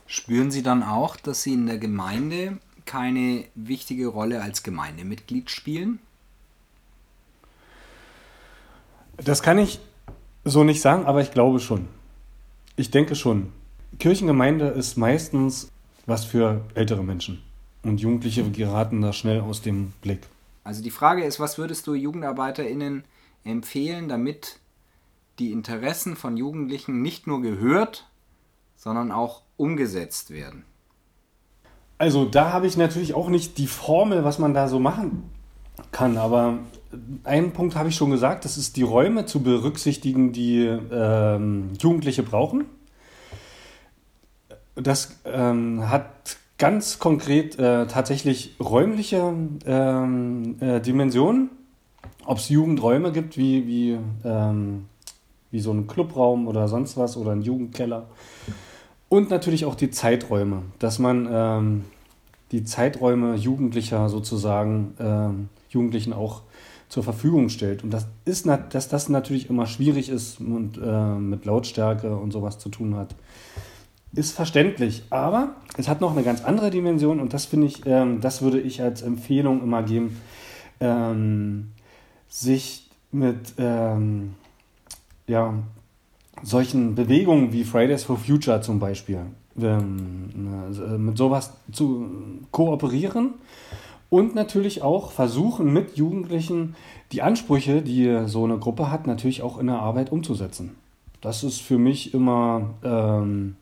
[0.07, 5.99] Spüren Sie dann auch, dass Sie in der Gemeinde keine wichtige Rolle als Gemeindemitglied spielen?
[9.17, 9.79] Das kann ich
[10.43, 11.87] so nicht sagen, aber ich glaube schon.
[12.75, 13.53] Ich denke schon.
[13.99, 15.71] Kirchengemeinde ist meistens
[16.05, 17.41] was für ältere Menschen.
[17.83, 20.27] Und Jugendliche geraten da schnell aus dem Blick.
[20.63, 23.03] Also die Frage ist, was würdest du JugendarbeiterInnen
[23.43, 24.59] empfehlen, damit
[25.39, 28.09] die Interessen von Jugendlichen nicht nur gehört,
[28.75, 30.65] sondern auch umgesetzt werden?
[31.97, 35.29] Also da habe ich natürlich auch nicht die Formel, was man da so machen
[35.91, 36.59] kann, aber
[37.23, 42.23] einen Punkt habe ich schon gesagt, das ist die Räume zu berücksichtigen, die ähm, Jugendliche
[42.23, 42.65] brauchen
[44.75, 49.33] das ähm, hat ganz konkret äh, tatsächlich räumliche
[49.65, 51.49] ähm, äh, Dimensionen.
[52.25, 54.85] Ob es Jugendräume gibt, wie, wie, ähm,
[55.49, 58.07] wie so ein Clubraum oder sonst was oder ein Jugendkeller.
[59.09, 61.83] Und natürlich auch die Zeiträume, dass man ähm,
[62.51, 66.41] die Zeiträume Jugendlicher sozusagen, ähm, Jugendlichen auch
[66.89, 67.83] zur Verfügung stellt.
[67.83, 72.59] Und das ist, dass das natürlich immer schwierig ist und äh, mit Lautstärke und sowas
[72.59, 73.15] zu tun hat,
[74.13, 75.03] ist verständlich.
[75.09, 78.59] Aber es hat noch eine ganz andere Dimension und das finde ich, ähm, das würde
[78.59, 80.17] ich als Empfehlung immer geben,
[80.81, 81.71] ähm,
[82.31, 84.33] sich mit ähm,
[85.27, 85.53] ja,
[86.41, 89.19] solchen Bewegungen wie Fridays for Future zum Beispiel,
[89.61, 90.29] ähm,
[90.73, 92.09] äh, mit sowas zu
[92.51, 93.33] kooperieren
[94.09, 96.75] und natürlich auch versuchen, mit Jugendlichen
[97.11, 100.71] die Ansprüche, die so eine Gruppe hat, natürlich auch in der Arbeit umzusetzen.
[101.19, 103.57] Das ist für mich immer ähm,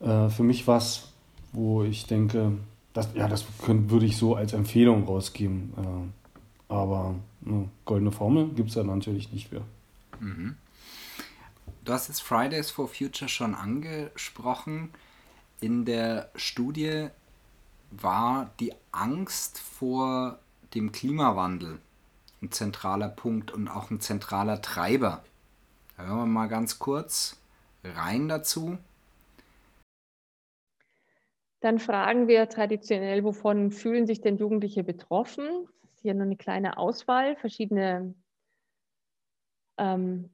[0.00, 1.08] äh, für mich was,
[1.52, 2.52] wo ich denke,
[2.92, 5.72] das, ja, das könnt, würde ich so als Empfehlung rausgeben.
[5.76, 7.14] Äh, aber
[7.44, 9.62] eine goldene Formel gibt es da natürlich nicht für.
[10.20, 10.56] Mhm.
[11.84, 14.90] Du hast jetzt Fridays for Future schon angesprochen.
[15.60, 17.08] In der Studie
[17.90, 20.38] war die Angst vor
[20.74, 21.78] dem Klimawandel
[22.42, 25.22] ein zentraler Punkt und auch ein zentraler Treiber.
[25.96, 27.38] Da hören wir mal ganz kurz
[27.84, 28.78] rein dazu.
[31.60, 35.68] Dann fragen wir traditionell, wovon fühlen sich denn Jugendliche betroffen?
[36.02, 37.36] Hier nur eine kleine Auswahl.
[37.36, 38.14] Verschiedene
[39.78, 40.30] ähm,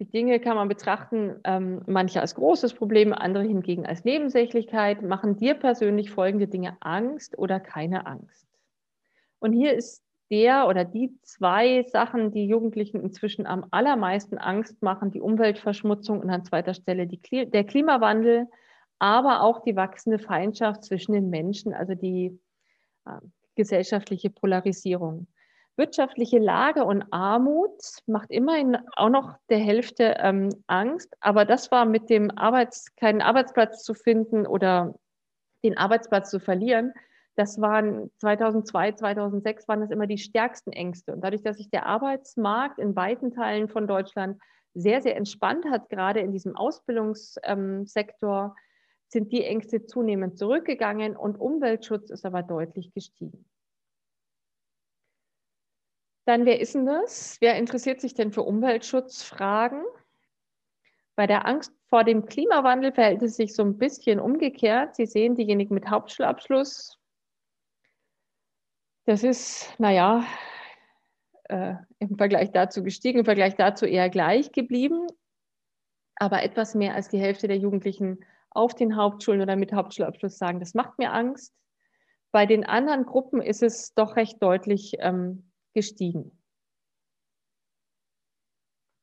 [0.00, 5.02] Dinge kann man betrachten, ähm, manche als großes Problem, andere hingegen als Nebensächlichkeit.
[5.02, 8.46] Machen dir persönlich folgende Dinge Angst oder keine Angst?
[9.38, 15.10] Und hier ist der oder die zwei Sachen, die Jugendlichen inzwischen am allermeisten Angst machen,
[15.10, 18.48] die Umweltverschmutzung und an zweiter Stelle die, der Klimawandel,
[18.98, 22.40] aber auch die wachsende Feindschaft zwischen den Menschen, also die
[23.04, 23.18] äh,
[23.54, 25.26] gesellschaftliche Polarisierung
[25.76, 31.16] wirtschaftliche Lage und Armut macht immerhin auch noch der Hälfte ähm, Angst.
[31.20, 34.94] Aber das war mit dem Arbeits, keinen Arbeitsplatz zu finden oder
[35.64, 36.92] den Arbeitsplatz zu verlieren.
[37.36, 41.14] Das waren 2002, 2006 waren das immer die stärksten Ängste.
[41.14, 44.38] Und dadurch, dass sich der Arbeitsmarkt in weiten Teilen von Deutschland
[44.74, 48.54] sehr, sehr entspannt hat, gerade in diesem Ausbildungssektor,
[49.12, 53.44] sind die Ängste zunehmend zurückgegangen und Umweltschutz ist aber deutlich gestiegen.
[56.24, 57.36] Dann, wer ist denn das?
[57.40, 59.84] Wer interessiert sich denn für Umweltschutzfragen?
[61.14, 64.96] Bei der Angst vor dem Klimawandel verhält es sich so ein bisschen umgekehrt.
[64.96, 66.98] Sie sehen diejenigen mit Hauptschulabschluss.
[69.04, 70.24] Das ist, naja,
[71.44, 75.06] äh, im Vergleich dazu gestiegen, im Vergleich dazu eher gleich geblieben.
[76.14, 80.60] Aber etwas mehr als die Hälfte der Jugendlichen auf den Hauptschulen oder mit Hauptschulabschluss sagen,
[80.60, 81.54] das macht mir Angst.
[82.32, 86.38] Bei den anderen Gruppen ist es doch recht deutlich ähm, gestiegen.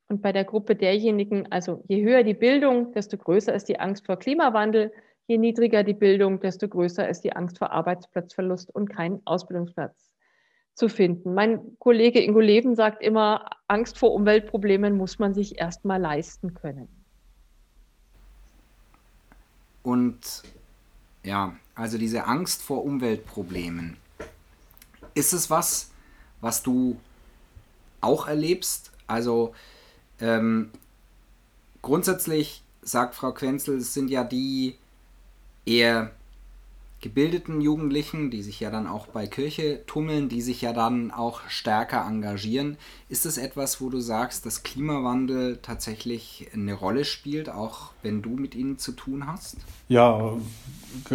[0.09, 4.07] Und bei der Gruppe derjenigen, also je höher die Bildung, desto größer ist die Angst
[4.07, 4.91] vor Klimawandel,
[5.27, 10.11] je niedriger die Bildung, desto größer ist die Angst vor Arbeitsplatzverlust und keinen Ausbildungsplatz
[10.73, 11.35] zu finden.
[11.35, 16.98] Mein Kollege Ingo Leben sagt immer, Angst vor Umweltproblemen muss man sich erstmal leisten können.
[19.83, 20.43] Und
[21.23, 23.97] ja, also diese Angst vor Umweltproblemen,
[25.13, 25.91] ist es was,
[26.41, 26.99] was du
[28.01, 28.91] auch erlebst.
[29.07, 29.53] Also
[30.19, 30.71] ähm,
[31.81, 34.77] grundsätzlich sagt Frau Quenzel, es sind ja die
[35.65, 36.11] eher
[37.01, 41.41] gebildeten Jugendlichen, die sich ja dann auch bei Kirche tummeln, die sich ja dann auch
[41.47, 42.77] stärker engagieren.
[43.07, 48.31] Ist es etwas, wo du sagst, dass Klimawandel tatsächlich eine Rolle spielt, auch wenn du
[48.31, 49.57] mit ihnen zu tun hast?
[49.87, 50.33] Ja,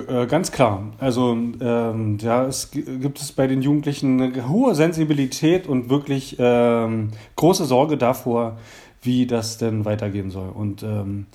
[0.08, 0.92] äh, ganz klar.
[0.98, 7.10] Also ähm, ja, es gibt es bei den Jugendlichen eine hohe Sensibilität und wirklich ähm,
[7.36, 8.58] große Sorge davor,
[9.02, 10.48] wie das denn weitergehen soll.
[10.48, 11.26] Und ähm,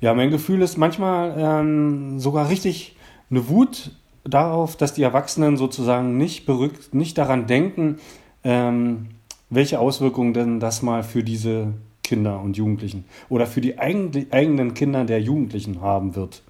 [0.00, 2.95] ja, mein Gefühl ist manchmal ähm, sogar richtig
[3.30, 3.90] eine Wut
[4.24, 7.98] darauf, dass die Erwachsenen sozusagen nicht, berückt, nicht daran denken,
[8.44, 9.08] ähm,
[9.50, 15.04] welche Auswirkungen denn das mal für diese Kinder und Jugendlichen oder für die eigenen Kinder
[15.04, 16.42] der Jugendlichen haben wird.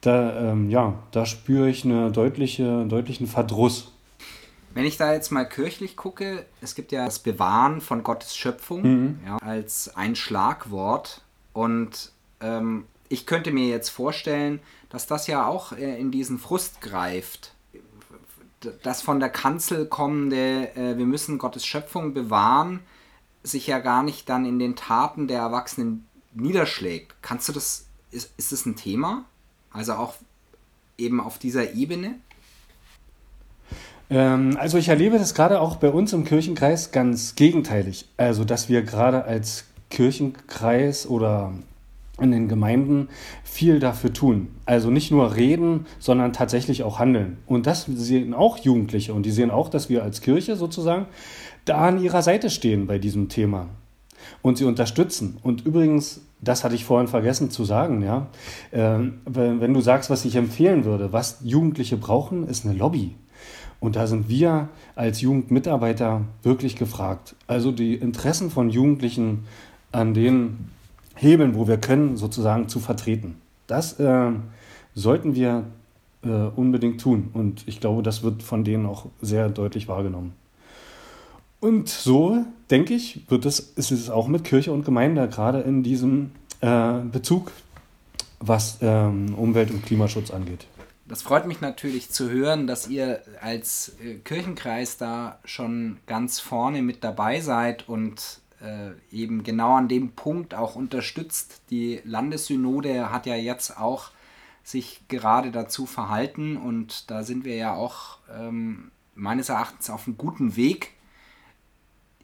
[0.00, 3.92] Da, ähm, ja, da spüre ich einen deutliche, deutlichen Verdruss.
[4.74, 8.82] Wenn ich da jetzt mal kirchlich gucke, es gibt ja das Bewahren von Gottes Schöpfung
[8.82, 9.20] mhm.
[9.26, 11.22] ja, als ein Schlagwort.
[11.52, 16.80] Und ähm, ich könnte mir jetzt vorstellen, dass das ja auch äh, in diesen Frust
[16.80, 17.54] greift.
[18.82, 22.80] Das von der Kanzel kommende, äh, wir müssen Gottes Schöpfung bewahren,
[23.42, 27.14] sich ja gar nicht dann in den Taten der Erwachsenen niederschlägt.
[27.22, 29.24] Kannst du das, ist, ist das ein Thema?
[29.70, 30.14] Also auch
[30.96, 32.16] eben auf dieser Ebene?
[34.10, 38.08] Ähm, also ich erlebe das gerade auch bei uns im Kirchenkreis ganz gegenteilig.
[38.16, 41.52] Also dass wir gerade als Kirchenkreis oder
[42.20, 43.08] in den Gemeinden
[43.44, 44.48] viel dafür tun.
[44.66, 47.38] Also nicht nur reden, sondern tatsächlich auch handeln.
[47.46, 51.06] Und das sehen auch Jugendliche und die sehen auch, dass wir als Kirche sozusagen
[51.64, 53.68] da an ihrer Seite stehen bei diesem Thema
[54.42, 55.38] und sie unterstützen.
[55.42, 58.28] Und übrigens, das hatte ich vorhin vergessen zu sagen, ja,
[58.70, 63.14] äh, wenn du sagst, was ich empfehlen würde, was Jugendliche brauchen, ist eine Lobby.
[63.80, 67.36] Und da sind wir als Jugendmitarbeiter wirklich gefragt.
[67.46, 69.44] Also die Interessen von Jugendlichen
[69.92, 70.70] an den
[71.18, 73.36] Hebeln, wo wir können, sozusagen zu vertreten.
[73.66, 74.30] Das äh,
[74.94, 75.64] sollten wir
[76.22, 77.30] äh, unbedingt tun.
[77.32, 80.32] Und ich glaube, das wird von denen auch sehr deutlich wahrgenommen.
[81.60, 85.82] Und so, denke ich, wird es, ist es auch mit Kirche und Gemeinde, gerade in
[85.82, 87.50] diesem äh, Bezug,
[88.38, 90.66] was ähm, Umwelt- und Klimaschutz angeht.
[91.06, 96.82] Das freut mich natürlich zu hören, dass ihr als äh, Kirchenkreis da schon ganz vorne
[96.82, 98.40] mit dabei seid und
[99.12, 101.62] eben genau an dem Punkt auch unterstützt.
[101.70, 104.10] Die Landessynode hat ja jetzt auch
[104.64, 110.18] sich gerade dazu verhalten und da sind wir ja auch ähm, meines Erachtens auf einem
[110.18, 110.92] guten Weg,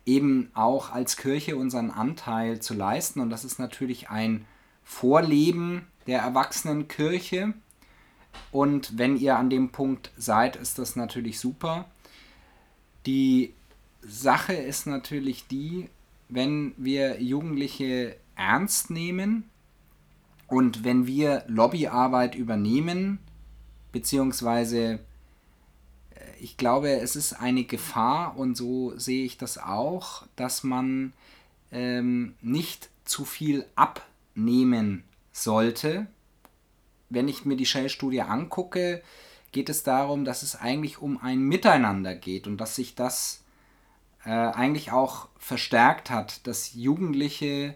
[0.06, 3.20] eben auch als Kirche unseren Anteil zu leisten.
[3.20, 4.44] Und das ist natürlich ein
[4.82, 7.54] Vorleben der Erwachsenenkirche.
[8.52, 11.86] Und wenn ihr an dem Punkt seid, ist das natürlich super.
[13.06, 13.54] Die
[14.02, 15.88] Sache ist natürlich die,
[16.34, 19.48] wenn wir Jugendliche ernst nehmen
[20.48, 23.20] und wenn wir Lobbyarbeit übernehmen,
[23.92, 24.94] beziehungsweise
[26.10, 31.12] äh, ich glaube, es ist eine Gefahr und so sehe ich das auch, dass man
[31.70, 36.06] ähm, nicht zu viel abnehmen sollte.
[37.10, 39.02] Wenn ich mir die Shell-Studie angucke,
[39.52, 43.43] geht es darum, dass es eigentlich um ein Miteinander geht und dass sich das
[44.24, 47.74] äh, eigentlich auch verstärkt hat, dass Jugendliche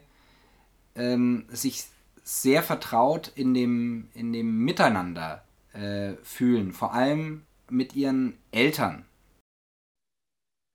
[0.94, 1.84] ähm, sich
[2.22, 9.04] sehr vertraut in dem, in dem Miteinander äh, fühlen, vor allem mit ihren Eltern.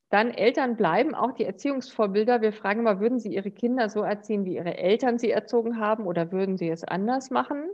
[0.09, 2.41] Dann Eltern bleiben auch die Erziehungsvorbilder.
[2.41, 6.05] Wir fragen immer, würden Sie Ihre Kinder so erziehen, wie Ihre Eltern sie erzogen haben
[6.05, 7.67] oder würden Sie es anders machen?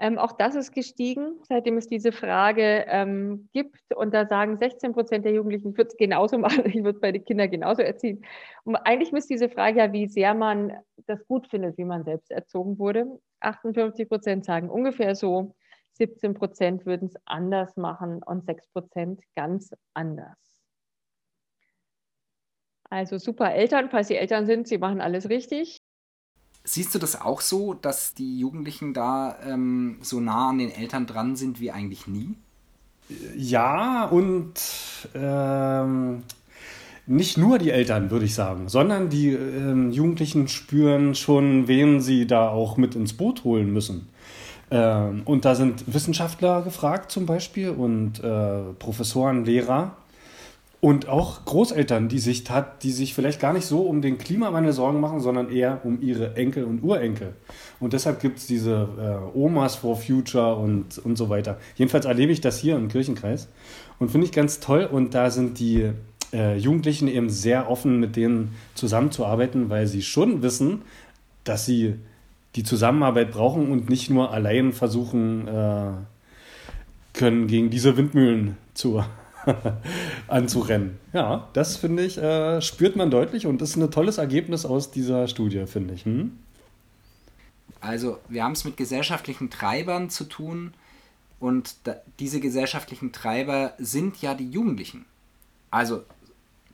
[0.00, 3.94] Ähm, auch das ist gestiegen, seitdem es diese Frage ähm, gibt.
[3.94, 7.20] Und da sagen 16 Prozent der Jugendlichen, ich würde es genauso machen, ich würde meine
[7.20, 8.24] Kinder genauso erziehen.
[8.64, 10.72] Und eigentlich müsste diese Frage ja, wie sehr man
[11.06, 13.06] das gut findet, wie man selbst erzogen wurde.
[13.40, 15.54] 58 Prozent sagen ungefähr so,
[15.94, 20.36] 17 Prozent würden es anders machen und 6 Prozent ganz anders.
[22.88, 25.82] Also super Eltern, falls Sie Eltern sind, Sie machen alles richtig.
[26.68, 31.06] Siehst du das auch so, dass die Jugendlichen da ähm, so nah an den Eltern
[31.06, 32.34] dran sind wie eigentlich nie?
[33.34, 34.52] Ja, und
[35.14, 36.24] ähm,
[37.06, 42.26] nicht nur die Eltern, würde ich sagen, sondern die ähm, Jugendlichen spüren schon, wen sie
[42.26, 44.06] da auch mit ins Boot holen müssen.
[44.70, 49.96] Ähm, und da sind Wissenschaftler gefragt zum Beispiel und äh, Professoren, Lehrer
[50.80, 54.72] und auch Großeltern, die sich, tat, die sich vielleicht gar nicht so um den Klimawandel
[54.72, 57.34] Sorgen machen, sondern eher um ihre Enkel und Urenkel.
[57.80, 58.88] Und deshalb gibt es diese
[59.34, 61.58] äh, Omas for Future und, und so weiter.
[61.74, 63.48] Jedenfalls erlebe ich das hier im Kirchenkreis
[63.98, 64.88] und finde ich ganz toll.
[64.90, 65.90] Und da sind die
[66.32, 70.82] äh, Jugendlichen eben sehr offen, mit denen zusammenzuarbeiten, weil sie schon wissen,
[71.42, 71.96] dass sie
[72.54, 75.90] die Zusammenarbeit brauchen und nicht nur allein versuchen äh,
[77.14, 79.04] können, gegen diese Windmühlen zu
[80.28, 80.98] anzurennen.
[81.12, 85.28] Ja, das finde ich, äh, spürt man deutlich und ist ein tolles Ergebnis aus dieser
[85.28, 86.04] Studie, finde ich.
[86.04, 86.38] Hm?
[87.80, 90.74] Also, wir haben es mit gesellschaftlichen Treibern zu tun
[91.40, 95.04] und da, diese gesellschaftlichen Treiber sind ja die Jugendlichen.
[95.70, 96.02] Also,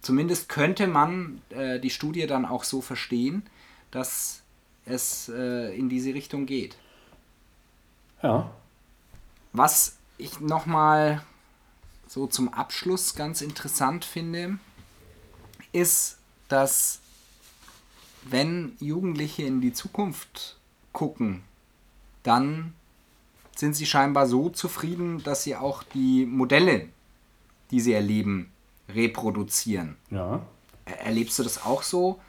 [0.00, 3.42] zumindest könnte man äh, die Studie dann auch so verstehen,
[3.90, 4.42] dass
[4.86, 6.76] es äh, in diese Richtung geht.
[8.22, 8.50] Ja.
[9.52, 11.22] Was ich nochmal
[12.06, 14.58] so zum Abschluss ganz interessant finde,
[15.72, 16.18] ist,
[16.48, 17.00] dass
[18.22, 20.56] wenn Jugendliche in die Zukunft
[20.92, 21.42] gucken,
[22.22, 22.74] dann
[23.56, 26.88] sind sie scheinbar so zufrieden, dass sie auch die Modelle,
[27.70, 28.50] die sie erleben,
[28.88, 29.96] reproduzieren.
[30.10, 30.42] Ja.
[30.84, 32.20] Erlebst du das auch so?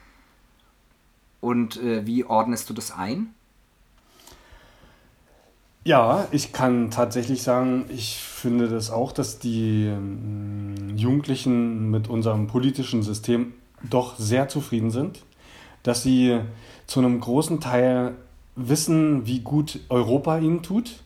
[1.40, 3.34] Und äh, wie ordnest du das ein?
[5.86, 12.48] Ja, ich kann tatsächlich sagen, ich finde das auch, dass die ähm, Jugendlichen mit unserem
[12.48, 13.52] politischen System
[13.88, 15.22] doch sehr zufrieden sind,
[15.84, 16.40] dass sie
[16.88, 18.16] zu einem großen Teil
[18.56, 21.04] wissen, wie gut Europa ihnen tut,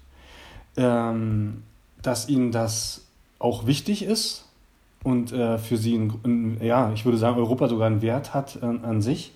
[0.79, 1.63] ähm,
[2.01, 3.03] dass ihnen das
[3.39, 4.47] auch wichtig ist
[5.05, 8.65] und äh, für sie, ein, ja, ich würde sagen, Europa sogar einen Wert hat äh,
[8.65, 9.33] an sich.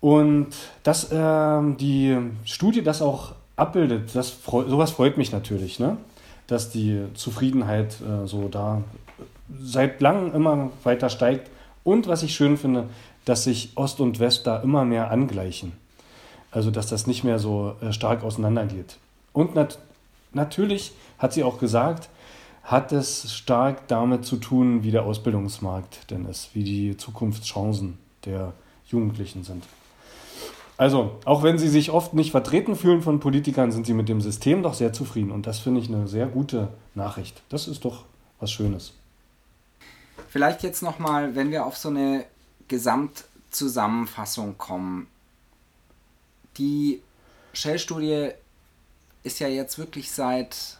[0.00, 0.48] Und
[0.82, 5.96] dass äh, die Studie das auch abbildet, das freu sowas freut mich natürlich, ne?
[6.46, 8.82] dass die Zufriedenheit äh, so da
[9.58, 11.50] seit langem immer weiter steigt.
[11.82, 12.88] Und was ich schön finde,
[13.24, 15.72] dass sich Ost und West da immer mehr angleichen.
[16.50, 18.98] Also dass das nicht mehr so äh, stark auseinandergeht.
[19.32, 19.78] Und nat
[20.32, 22.08] natürlich hat sie auch gesagt,
[22.62, 28.52] hat es stark damit zu tun, wie der Ausbildungsmarkt denn ist, wie die Zukunftschancen der
[28.88, 29.64] Jugendlichen sind.
[30.78, 34.20] Also, auch wenn sie sich oft nicht vertreten fühlen von Politikern, sind sie mit dem
[34.20, 35.30] System doch sehr zufrieden.
[35.30, 37.42] Und das finde ich eine sehr gute Nachricht.
[37.48, 38.04] Das ist doch
[38.40, 38.92] was Schönes.
[40.28, 42.26] Vielleicht jetzt nochmal, wenn wir auf so eine
[42.68, 45.06] Gesamtzusammenfassung kommen.
[46.58, 47.00] Die
[47.54, 48.30] Shell-Studie
[49.22, 50.78] ist ja jetzt wirklich seit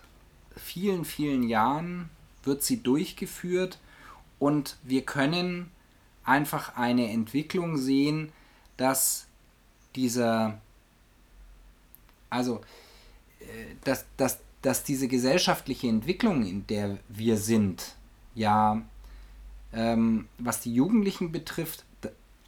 [0.57, 2.11] vielen, vielen Jahren,
[2.45, 3.79] wird sie durchgeführt
[4.39, 5.71] und wir können
[6.25, 8.33] einfach eine Entwicklung sehen,
[8.77, 9.26] dass
[9.97, 10.61] dieser,
[12.31, 12.61] also,
[13.41, 13.45] äh,
[13.85, 17.97] dass, dass, dass diese gesellschaftliche Entwicklung, in der wir sind,
[18.35, 18.83] ja,
[19.73, 21.85] ähm, was die Jugendlichen betrifft,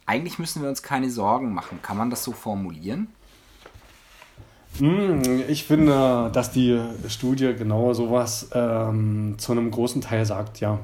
[0.05, 1.79] eigentlich müssen wir uns keine Sorgen machen.
[1.83, 3.07] Kann man das so formulieren?
[4.79, 10.79] Hm, ich finde, dass die Studie genau sowas ähm, zu einem großen Teil sagt, ja.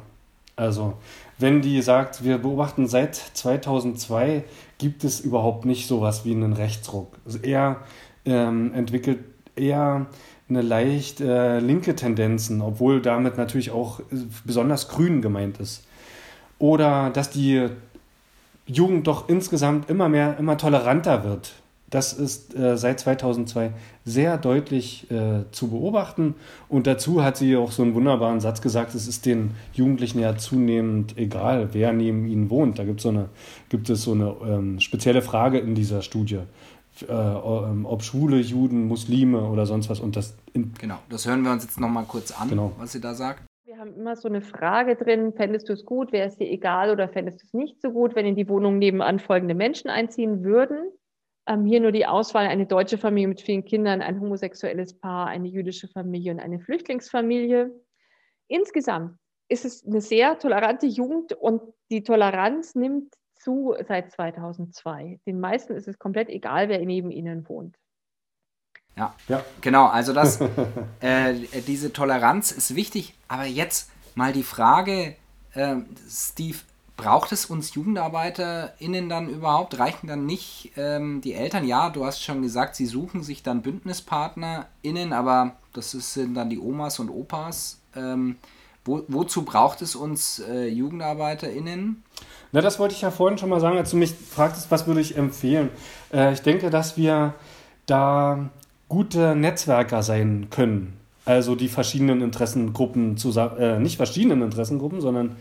[0.56, 0.94] Also,
[1.38, 4.44] wenn die sagt, wir beobachten seit 2002,
[4.78, 7.18] gibt es überhaupt nicht sowas wie einen Rechtsruck.
[7.26, 7.82] Also er
[8.26, 9.20] ähm, entwickelt
[9.56, 10.08] eher
[10.50, 14.02] eine leicht äh, linke Tendenzen, obwohl damit natürlich auch
[14.44, 15.86] besonders grün gemeint ist.
[16.60, 17.68] Oder dass die
[18.68, 21.54] Jugend doch insgesamt immer mehr, immer toleranter wird.
[21.96, 23.72] Das ist äh, seit 2002
[24.04, 26.36] sehr deutlich äh, zu beobachten.
[26.68, 30.36] Und dazu hat sie auch so einen wunderbaren Satz gesagt, es ist den Jugendlichen ja
[30.36, 32.80] zunehmend egal, wer neben ihnen wohnt.
[32.80, 33.30] Da gibt, so eine,
[33.70, 36.42] gibt es so eine ähm, spezielle Frage in dieser Studie.
[37.08, 40.02] Äh, ähm, ob Schwule, Juden, Muslime oder sonst was.
[40.02, 42.74] Und das genau, das hören wir uns jetzt nochmal kurz an, genau.
[42.78, 43.42] was sie da sagt.
[43.64, 46.92] Wir haben immer so eine Frage drin, fändest du es gut, wäre es dir egal
[46.92, 50.44] oder fändest du es nicht so gut, wenn in die Wohnung nebenan folgende Menschen einziehen
[50.44, 50.92] würden?
[51.48, 55.48] Ähm, hier nur die Auswahl, eine deutsche Familie mit vielen Kindern, ein homosexuelles Paar, eine
[55.48, 57.72] jüdische Familie und eine Flüchtlingsfamilie.
[58.48, 59.18] Insgesamt
[59.48, 65.20] ist es eine sehr tolerante Jugend und die Toleranz nimmt zu seit 2002.
[65.28, 67.78] Den meisten ist es komplett egal, wer neben ihnen wohnt.
[68.96, 69.44] Ja, ja.
[69.62, 69.86] genau.
[69.86, 70.40] Also das,
[71.02, 71.34] äh,
[71.68, 73.14] diese Toleranz ist wichtig.
[73.28, 75.16] Aber jetzt mal die Frage,
[75.54, 75.76] äh,
[76.08, 76.58] Steve,
[76.98, 79.78] braucht es uns JugendarbeiterInnen dann überhaupt?
[79.80, 81.68] Reichen dann nicht ähm, die Eltern?
[81.68, 86.60] Ja, du hast schon gesagt, sie suchen sich dann BündnispartnerInnen, aber das sind dann die
[86.60, 87.80] Omas und Opas.
[87.96, 88.38] Ähm,
[88.86, 92.04] wo, wozu braucht es uns äh, JugendarbeiterInnen?
[92.52, 95.02] Na, das wollte ich ja vorhin schon mal sagen, als du mich fragtest, was würde
[95.02, 95.70] ich empfehlen.
[96.14, 97.34] Äh, ich denke, dass wir
[97.88, 98.50] da
[98.88, 100.94] gute Netzwerker sein können.
[101.26, 105.36] Also die verschiedenen Interessengruppen zusammen, äh, nicht verschiedenen Interessengruppen, sondern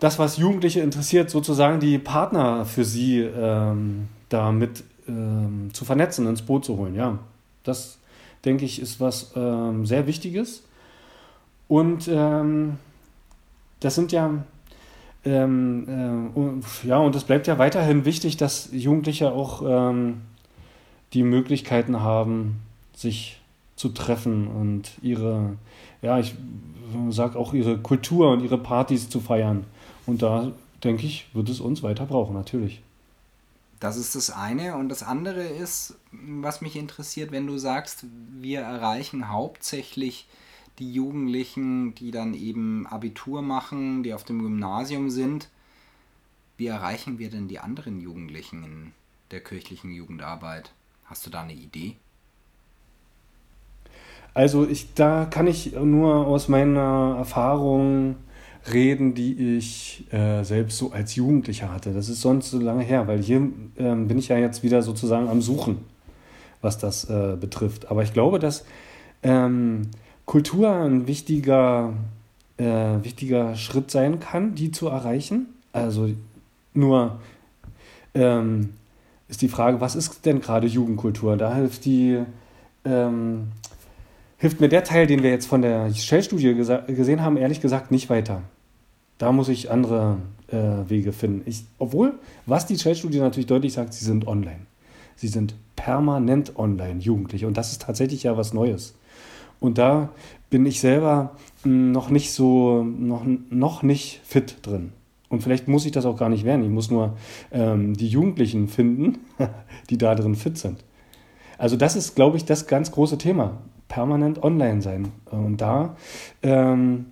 [0.00, 6.42] das, was Jugendliche interessiert, sozusagen die Partner für sie ähm, damit ähm, zu vernetzen, ins
[6.42, 6.94] Boot zu holen.
[6.94, 7.18] Ja,
[7.64, 7.98] das
[8.44, 10.62] denke ich ist was ähm, sehr Wichtiges.
[11.68, 12.78] Und ähm,
[13.80, 14.42] das sind ja,
[15.24, 16.32] ähm,
[16.84, 20.22] äh, ja, und es bleibt ja weiterhin wichtig, dass Jugendliche auch ähm,
[21.12, 22.60] die Möglichkeiten haben,
[22.94, 23.40] sich
[23.76, 25.56] zu treffen und ihre,
[26.02, 26.34] ja, ich
[27.10, 29.64] sage auch ihre Kultur und ihre Partys zu feiern.
[30.10, 30.50] Und da,
[30.82, 32.82] denke ich, wird es uns weiter brauchen, natürlich.
[33.78, 34.74] Das ist das eine.
[34.74, 38.06] Und das andere ist, was mich interessiert, wenn du sagst,
[38.40, 40.26] wir erreichen hauptsächlich
[40.80, 45.48] die Jugendlichen, die dann eben Abitur machen, die auf dem Gymnasium sind.
[46.56, 48.92] Wie erreichen wir denn die anderen Jugendlichen in
[49.30, 50.72] der kirchlichen Jugendarbeit?
[51.04, 51.94] Hast du da eine Idee?
[54.34, 58.16] Also ich, da kann ich nur aus meiner Erfahrung
[58.72, 61.92] reden, die ich äh, selbst so als Jugendlicher hatte.
[61.92, 63.48] Das ist sonst so lange her, weil hier
[63.78, 65.78] ähm, bin ich ja jetzt wieder sozusagen am Suchen,
[66.60, 67.90] was das äh, betrifft.
[67.90, 68.64] Aber ich glaube, dass
[69.22, 69.88] ähm,
[70.26, 71.94] Kultur ein wichtiger,
[72.56, 72.64] äh,
[73.02, 75.46] wichtiger Schritt sein kann, die zu erreichen.
[75.72, 76.10] Also
[76.74, 77.18] nur
[78.14, 78.70] ähm,
[79.28, 81.36] ist die Frage, was ist denn gerade Jugendkultur?
[81.36, 82.18] Da hilft die,
[82.84, 83.48] ähm,
[84.40, 88.08] hilft mir der Teil, den wir jetzt von der Shell-Studie gesehen haben, ehrlich gesagt nicht
[88.08, 88.42] weiter.
[89.18, 90.16] Da muss ich andere
[90.48, 91.42] äh, Wege finden.
[91.44, 94.60] Ich, obwohl, was die Shell-Studie natürlich deutlich sagt, sie sind online.
[95.14, 97.46] Sie sind permanent online, Jugendliche.
[97.46, 98.94] Und das ist tatsächlich ja was Neues.
[99.60, 100.08] Und da
[100.48, 104.92] bin ich selber hm, noch nicht so, noch, noch nicht fit drin.
[105.28, 106.64] Und vielleicht muss ich das auch gar nicht werden.
[106.64, 107.18] Ich muss nur
[107.52, 109.18] ähm, die Jugendlichen finden,
[109.90, 110.82] die da drin fit sind.
[111.58, 113.58] Also das ist, glaube ich, das ganz große Thema.
[113.90, 115.12] Permanent online sein.
[115.26, 115.96] Und da,
[116.42, 117.06] ähm,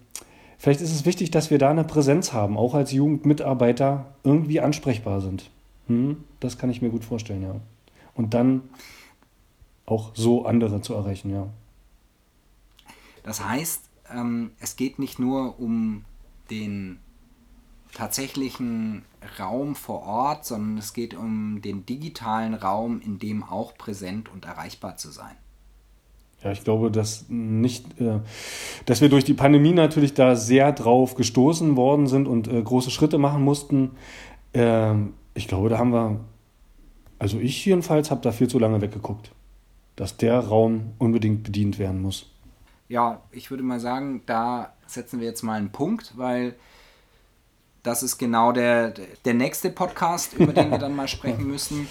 [0.57, 5.21] vielleicht ist es wichtig, dass wir da eine Präsenz haben, auch als Jugendmitarbeiter irgendwie ansprechbar
[5.21, 5.51] sind.
[5.89, 6.25] Hm?
[6.41, 7.57] Das kann ich mir gut vorstellen, ja.
[8.15, 8.63] Und dann
[9.85, 11.49] auch so andere zu erreichen, ja.
[13.25, 13.83] Das heißt,
[14.15, 16.05] ähm, es geht nicht nur um
[16.51, 17.01] den
[17.93, 19.05] tatsächlichen
[19.39, 24.45] Raum vor Ort, sondern es geht um den digitalen Raum, in dem auch präsent und
[24.45, 25.37] erreichbar zu sein.
[26.43, 28.21] Ja, ich glaube, dass nicht, äh,
[28.87, 32.91] dass wir durch die Pandemie natürlich da sehr drauf gestoßen worden sind und äh, große
[32.91, 33.93] Schritte machen mussten.
[34.53, 34.95] Äh,
[35.35, 36.21] ich glaube, da haben wir,
[37.19, 39.33] also ich jedenfalls habe da viel zu lange weggeguckt,
[39.97, 42.31] dass der Raum unbedingt bedient werden muss.
[42.89, 46.55] Ja, ich würde mal sagen, da setzen wir jetzt mal einen Punkt, weil
[47.83, 51.89] das ist genau der, der nächste Podcast, über den wir dann mal sprechen müssen,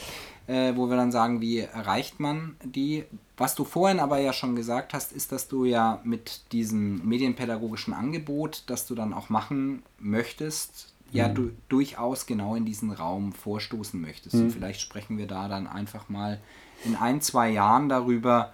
[0.47, 3.03] äh, wo wir dann sagen, wie erreicht man die.
[3.35, 7.93] Was du vorhin aber ja schon gesagt hast, ist, dass du ja mit diesem medienpädagogischen
[7.93, 11.17] Angebot, das du dann auch machen möchtest, mhm.
[11.17, 14.35] ja du durchaus genau in diesen Raum vorstoßen möchtest.
[14.35, 14.43] Mhm.
[14.43, 16.39] Und vielleicht sprechen wir da dann einfach mal
[16.85, 18.53] in ein, zwei Jahren darüber,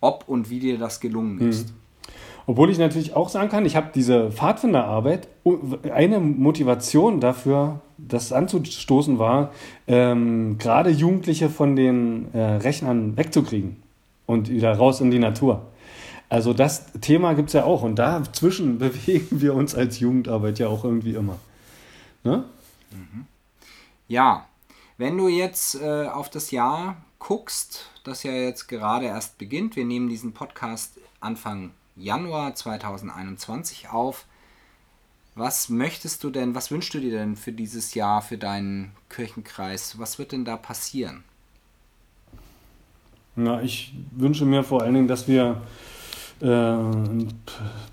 [0.00, 1.70] ob und wie dir das gelungen ist.
[1.70, 1.74] Mhm.
[2.46, 5.28] Obwohl ich natürlich auch sagen kann, ich habe diese Pfadfinderarbeit,
[5.92, 9.52] eine Motivation dafür, das anzustoßen war,
[9.86, 13.82] ähm, gerade Jugendliche von den äh, Rechnern wegzukriegen
[14.26, 15.66] und wieder raus in die Natur.
[16.28, 20.68] Also das Thema gibt es ja auch und dazwischen bewegen wir uns als Jugendarbeit ja
[20.68, 21.38] auch irgendwie immer.
[22.22, 22.44] Ne?
[22.90, 23.26] Mhm.
[24.06, 24.46] Ja,
[24.96, 29.84] wenn du jetzt äh, auf das Jahr guckst, das ja jetzt gerade erst beginnt, wir
[29.84, 34.24] nehmen diesen Podcast Anfang Januar 2021 auf.
[35.38, 39.96] Was möchtest du denn, was wünschst du dir denn für dieses Jahr, für deinen Kirchenkreis?
[39.96, 41.22] Was wird denn da passieren?
[43.36, 45.62] Na, ich wünsche mir vor allen Dingen, dass wir
[46.40, 46.76] äh,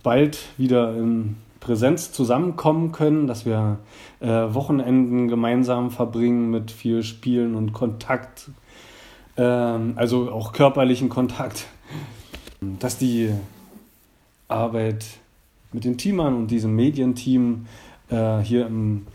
[0.01, 3.77] bald wieder in Präsenz zusammenkommen können, dass wir
[4.21, 8.49] äh, Wochenenden gemeinsam verbringen mit viel Spielen und Kontakt,
[9.35, 11.67] äh, also auch körperlichen Kontakt,
[12.79, 13.31] dass die
[14.47, 15.05] Arbeit
[15.71, 17.67] mit den Teamern und diesem Medienteam
[18.09, 19.07] äh, hier im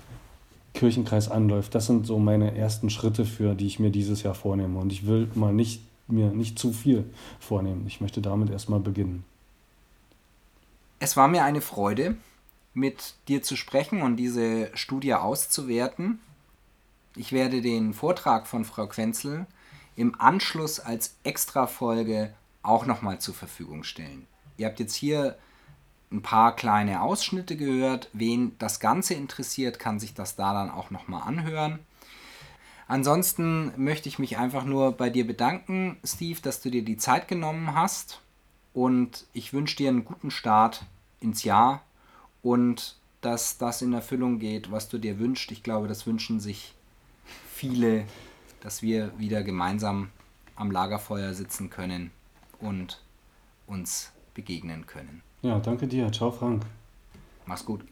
[0.74, 1.74] Kirchenkreis anläuft.
[1.74, 4.78] Das sind so meine ersten Schritte, für die ich mir dieses Jahr vornehme.
[4.78, 7.04] Und ich will mal nicht, mir nicht zu viel
[7.38, 7.84] vornehmen.
[7.86, 9.24] Ich möchte damit erstmal beginnen.
[10.98, 12.16] Es war mir eine Freude,
[12.74, 16.20] mit dir zu sprechen und diese Studie auszuwerten.
[17.16, 19.46] Ich werde den Vortrag von Frau Quenzel
[19.96, 22.32] im Anschluss als Extrafolge
[22.62, 24.26] auch nochmal zur Verfügung stellen.
[24.56, 25.36] Ihr habt jetzt hier
[26.12, 28.08] ein paar kleine Ausschnitte gehört.
[28.12, 31.78] Wen das Ganze interessiert, kann sich das da dann auch nochmal anhören.
[32.88, 37.28] Ansonsten möchte ich mich einfach nur bei dir bedanken, Steve, dass du dir die Zeit
[37.28, 38.20] genommen hast.
[38.72, 40.84] Und ich wünsche dir einen guten Start
[41.20, 41.82] ins Jahr
[42.42, 45.52] und dass das in Erfüllung geht, was du dir wünschst.
[45.52, 46.74] Ich glaube, das wünschen sich
[47.52, 48.04] viele,
[48.60, 50.10] dass wir wieder gemeinsam
[50.56, 52.10] am Lagerfeuer sitzen können
[52.58, 53.02] und
[53.66, 55.22] uns begegnen können.
[55.42, 56.10] Ja, danke dir.
[56.12, 56.64] Ciao, Frank.
[57.46, 57.82] Mach's gut.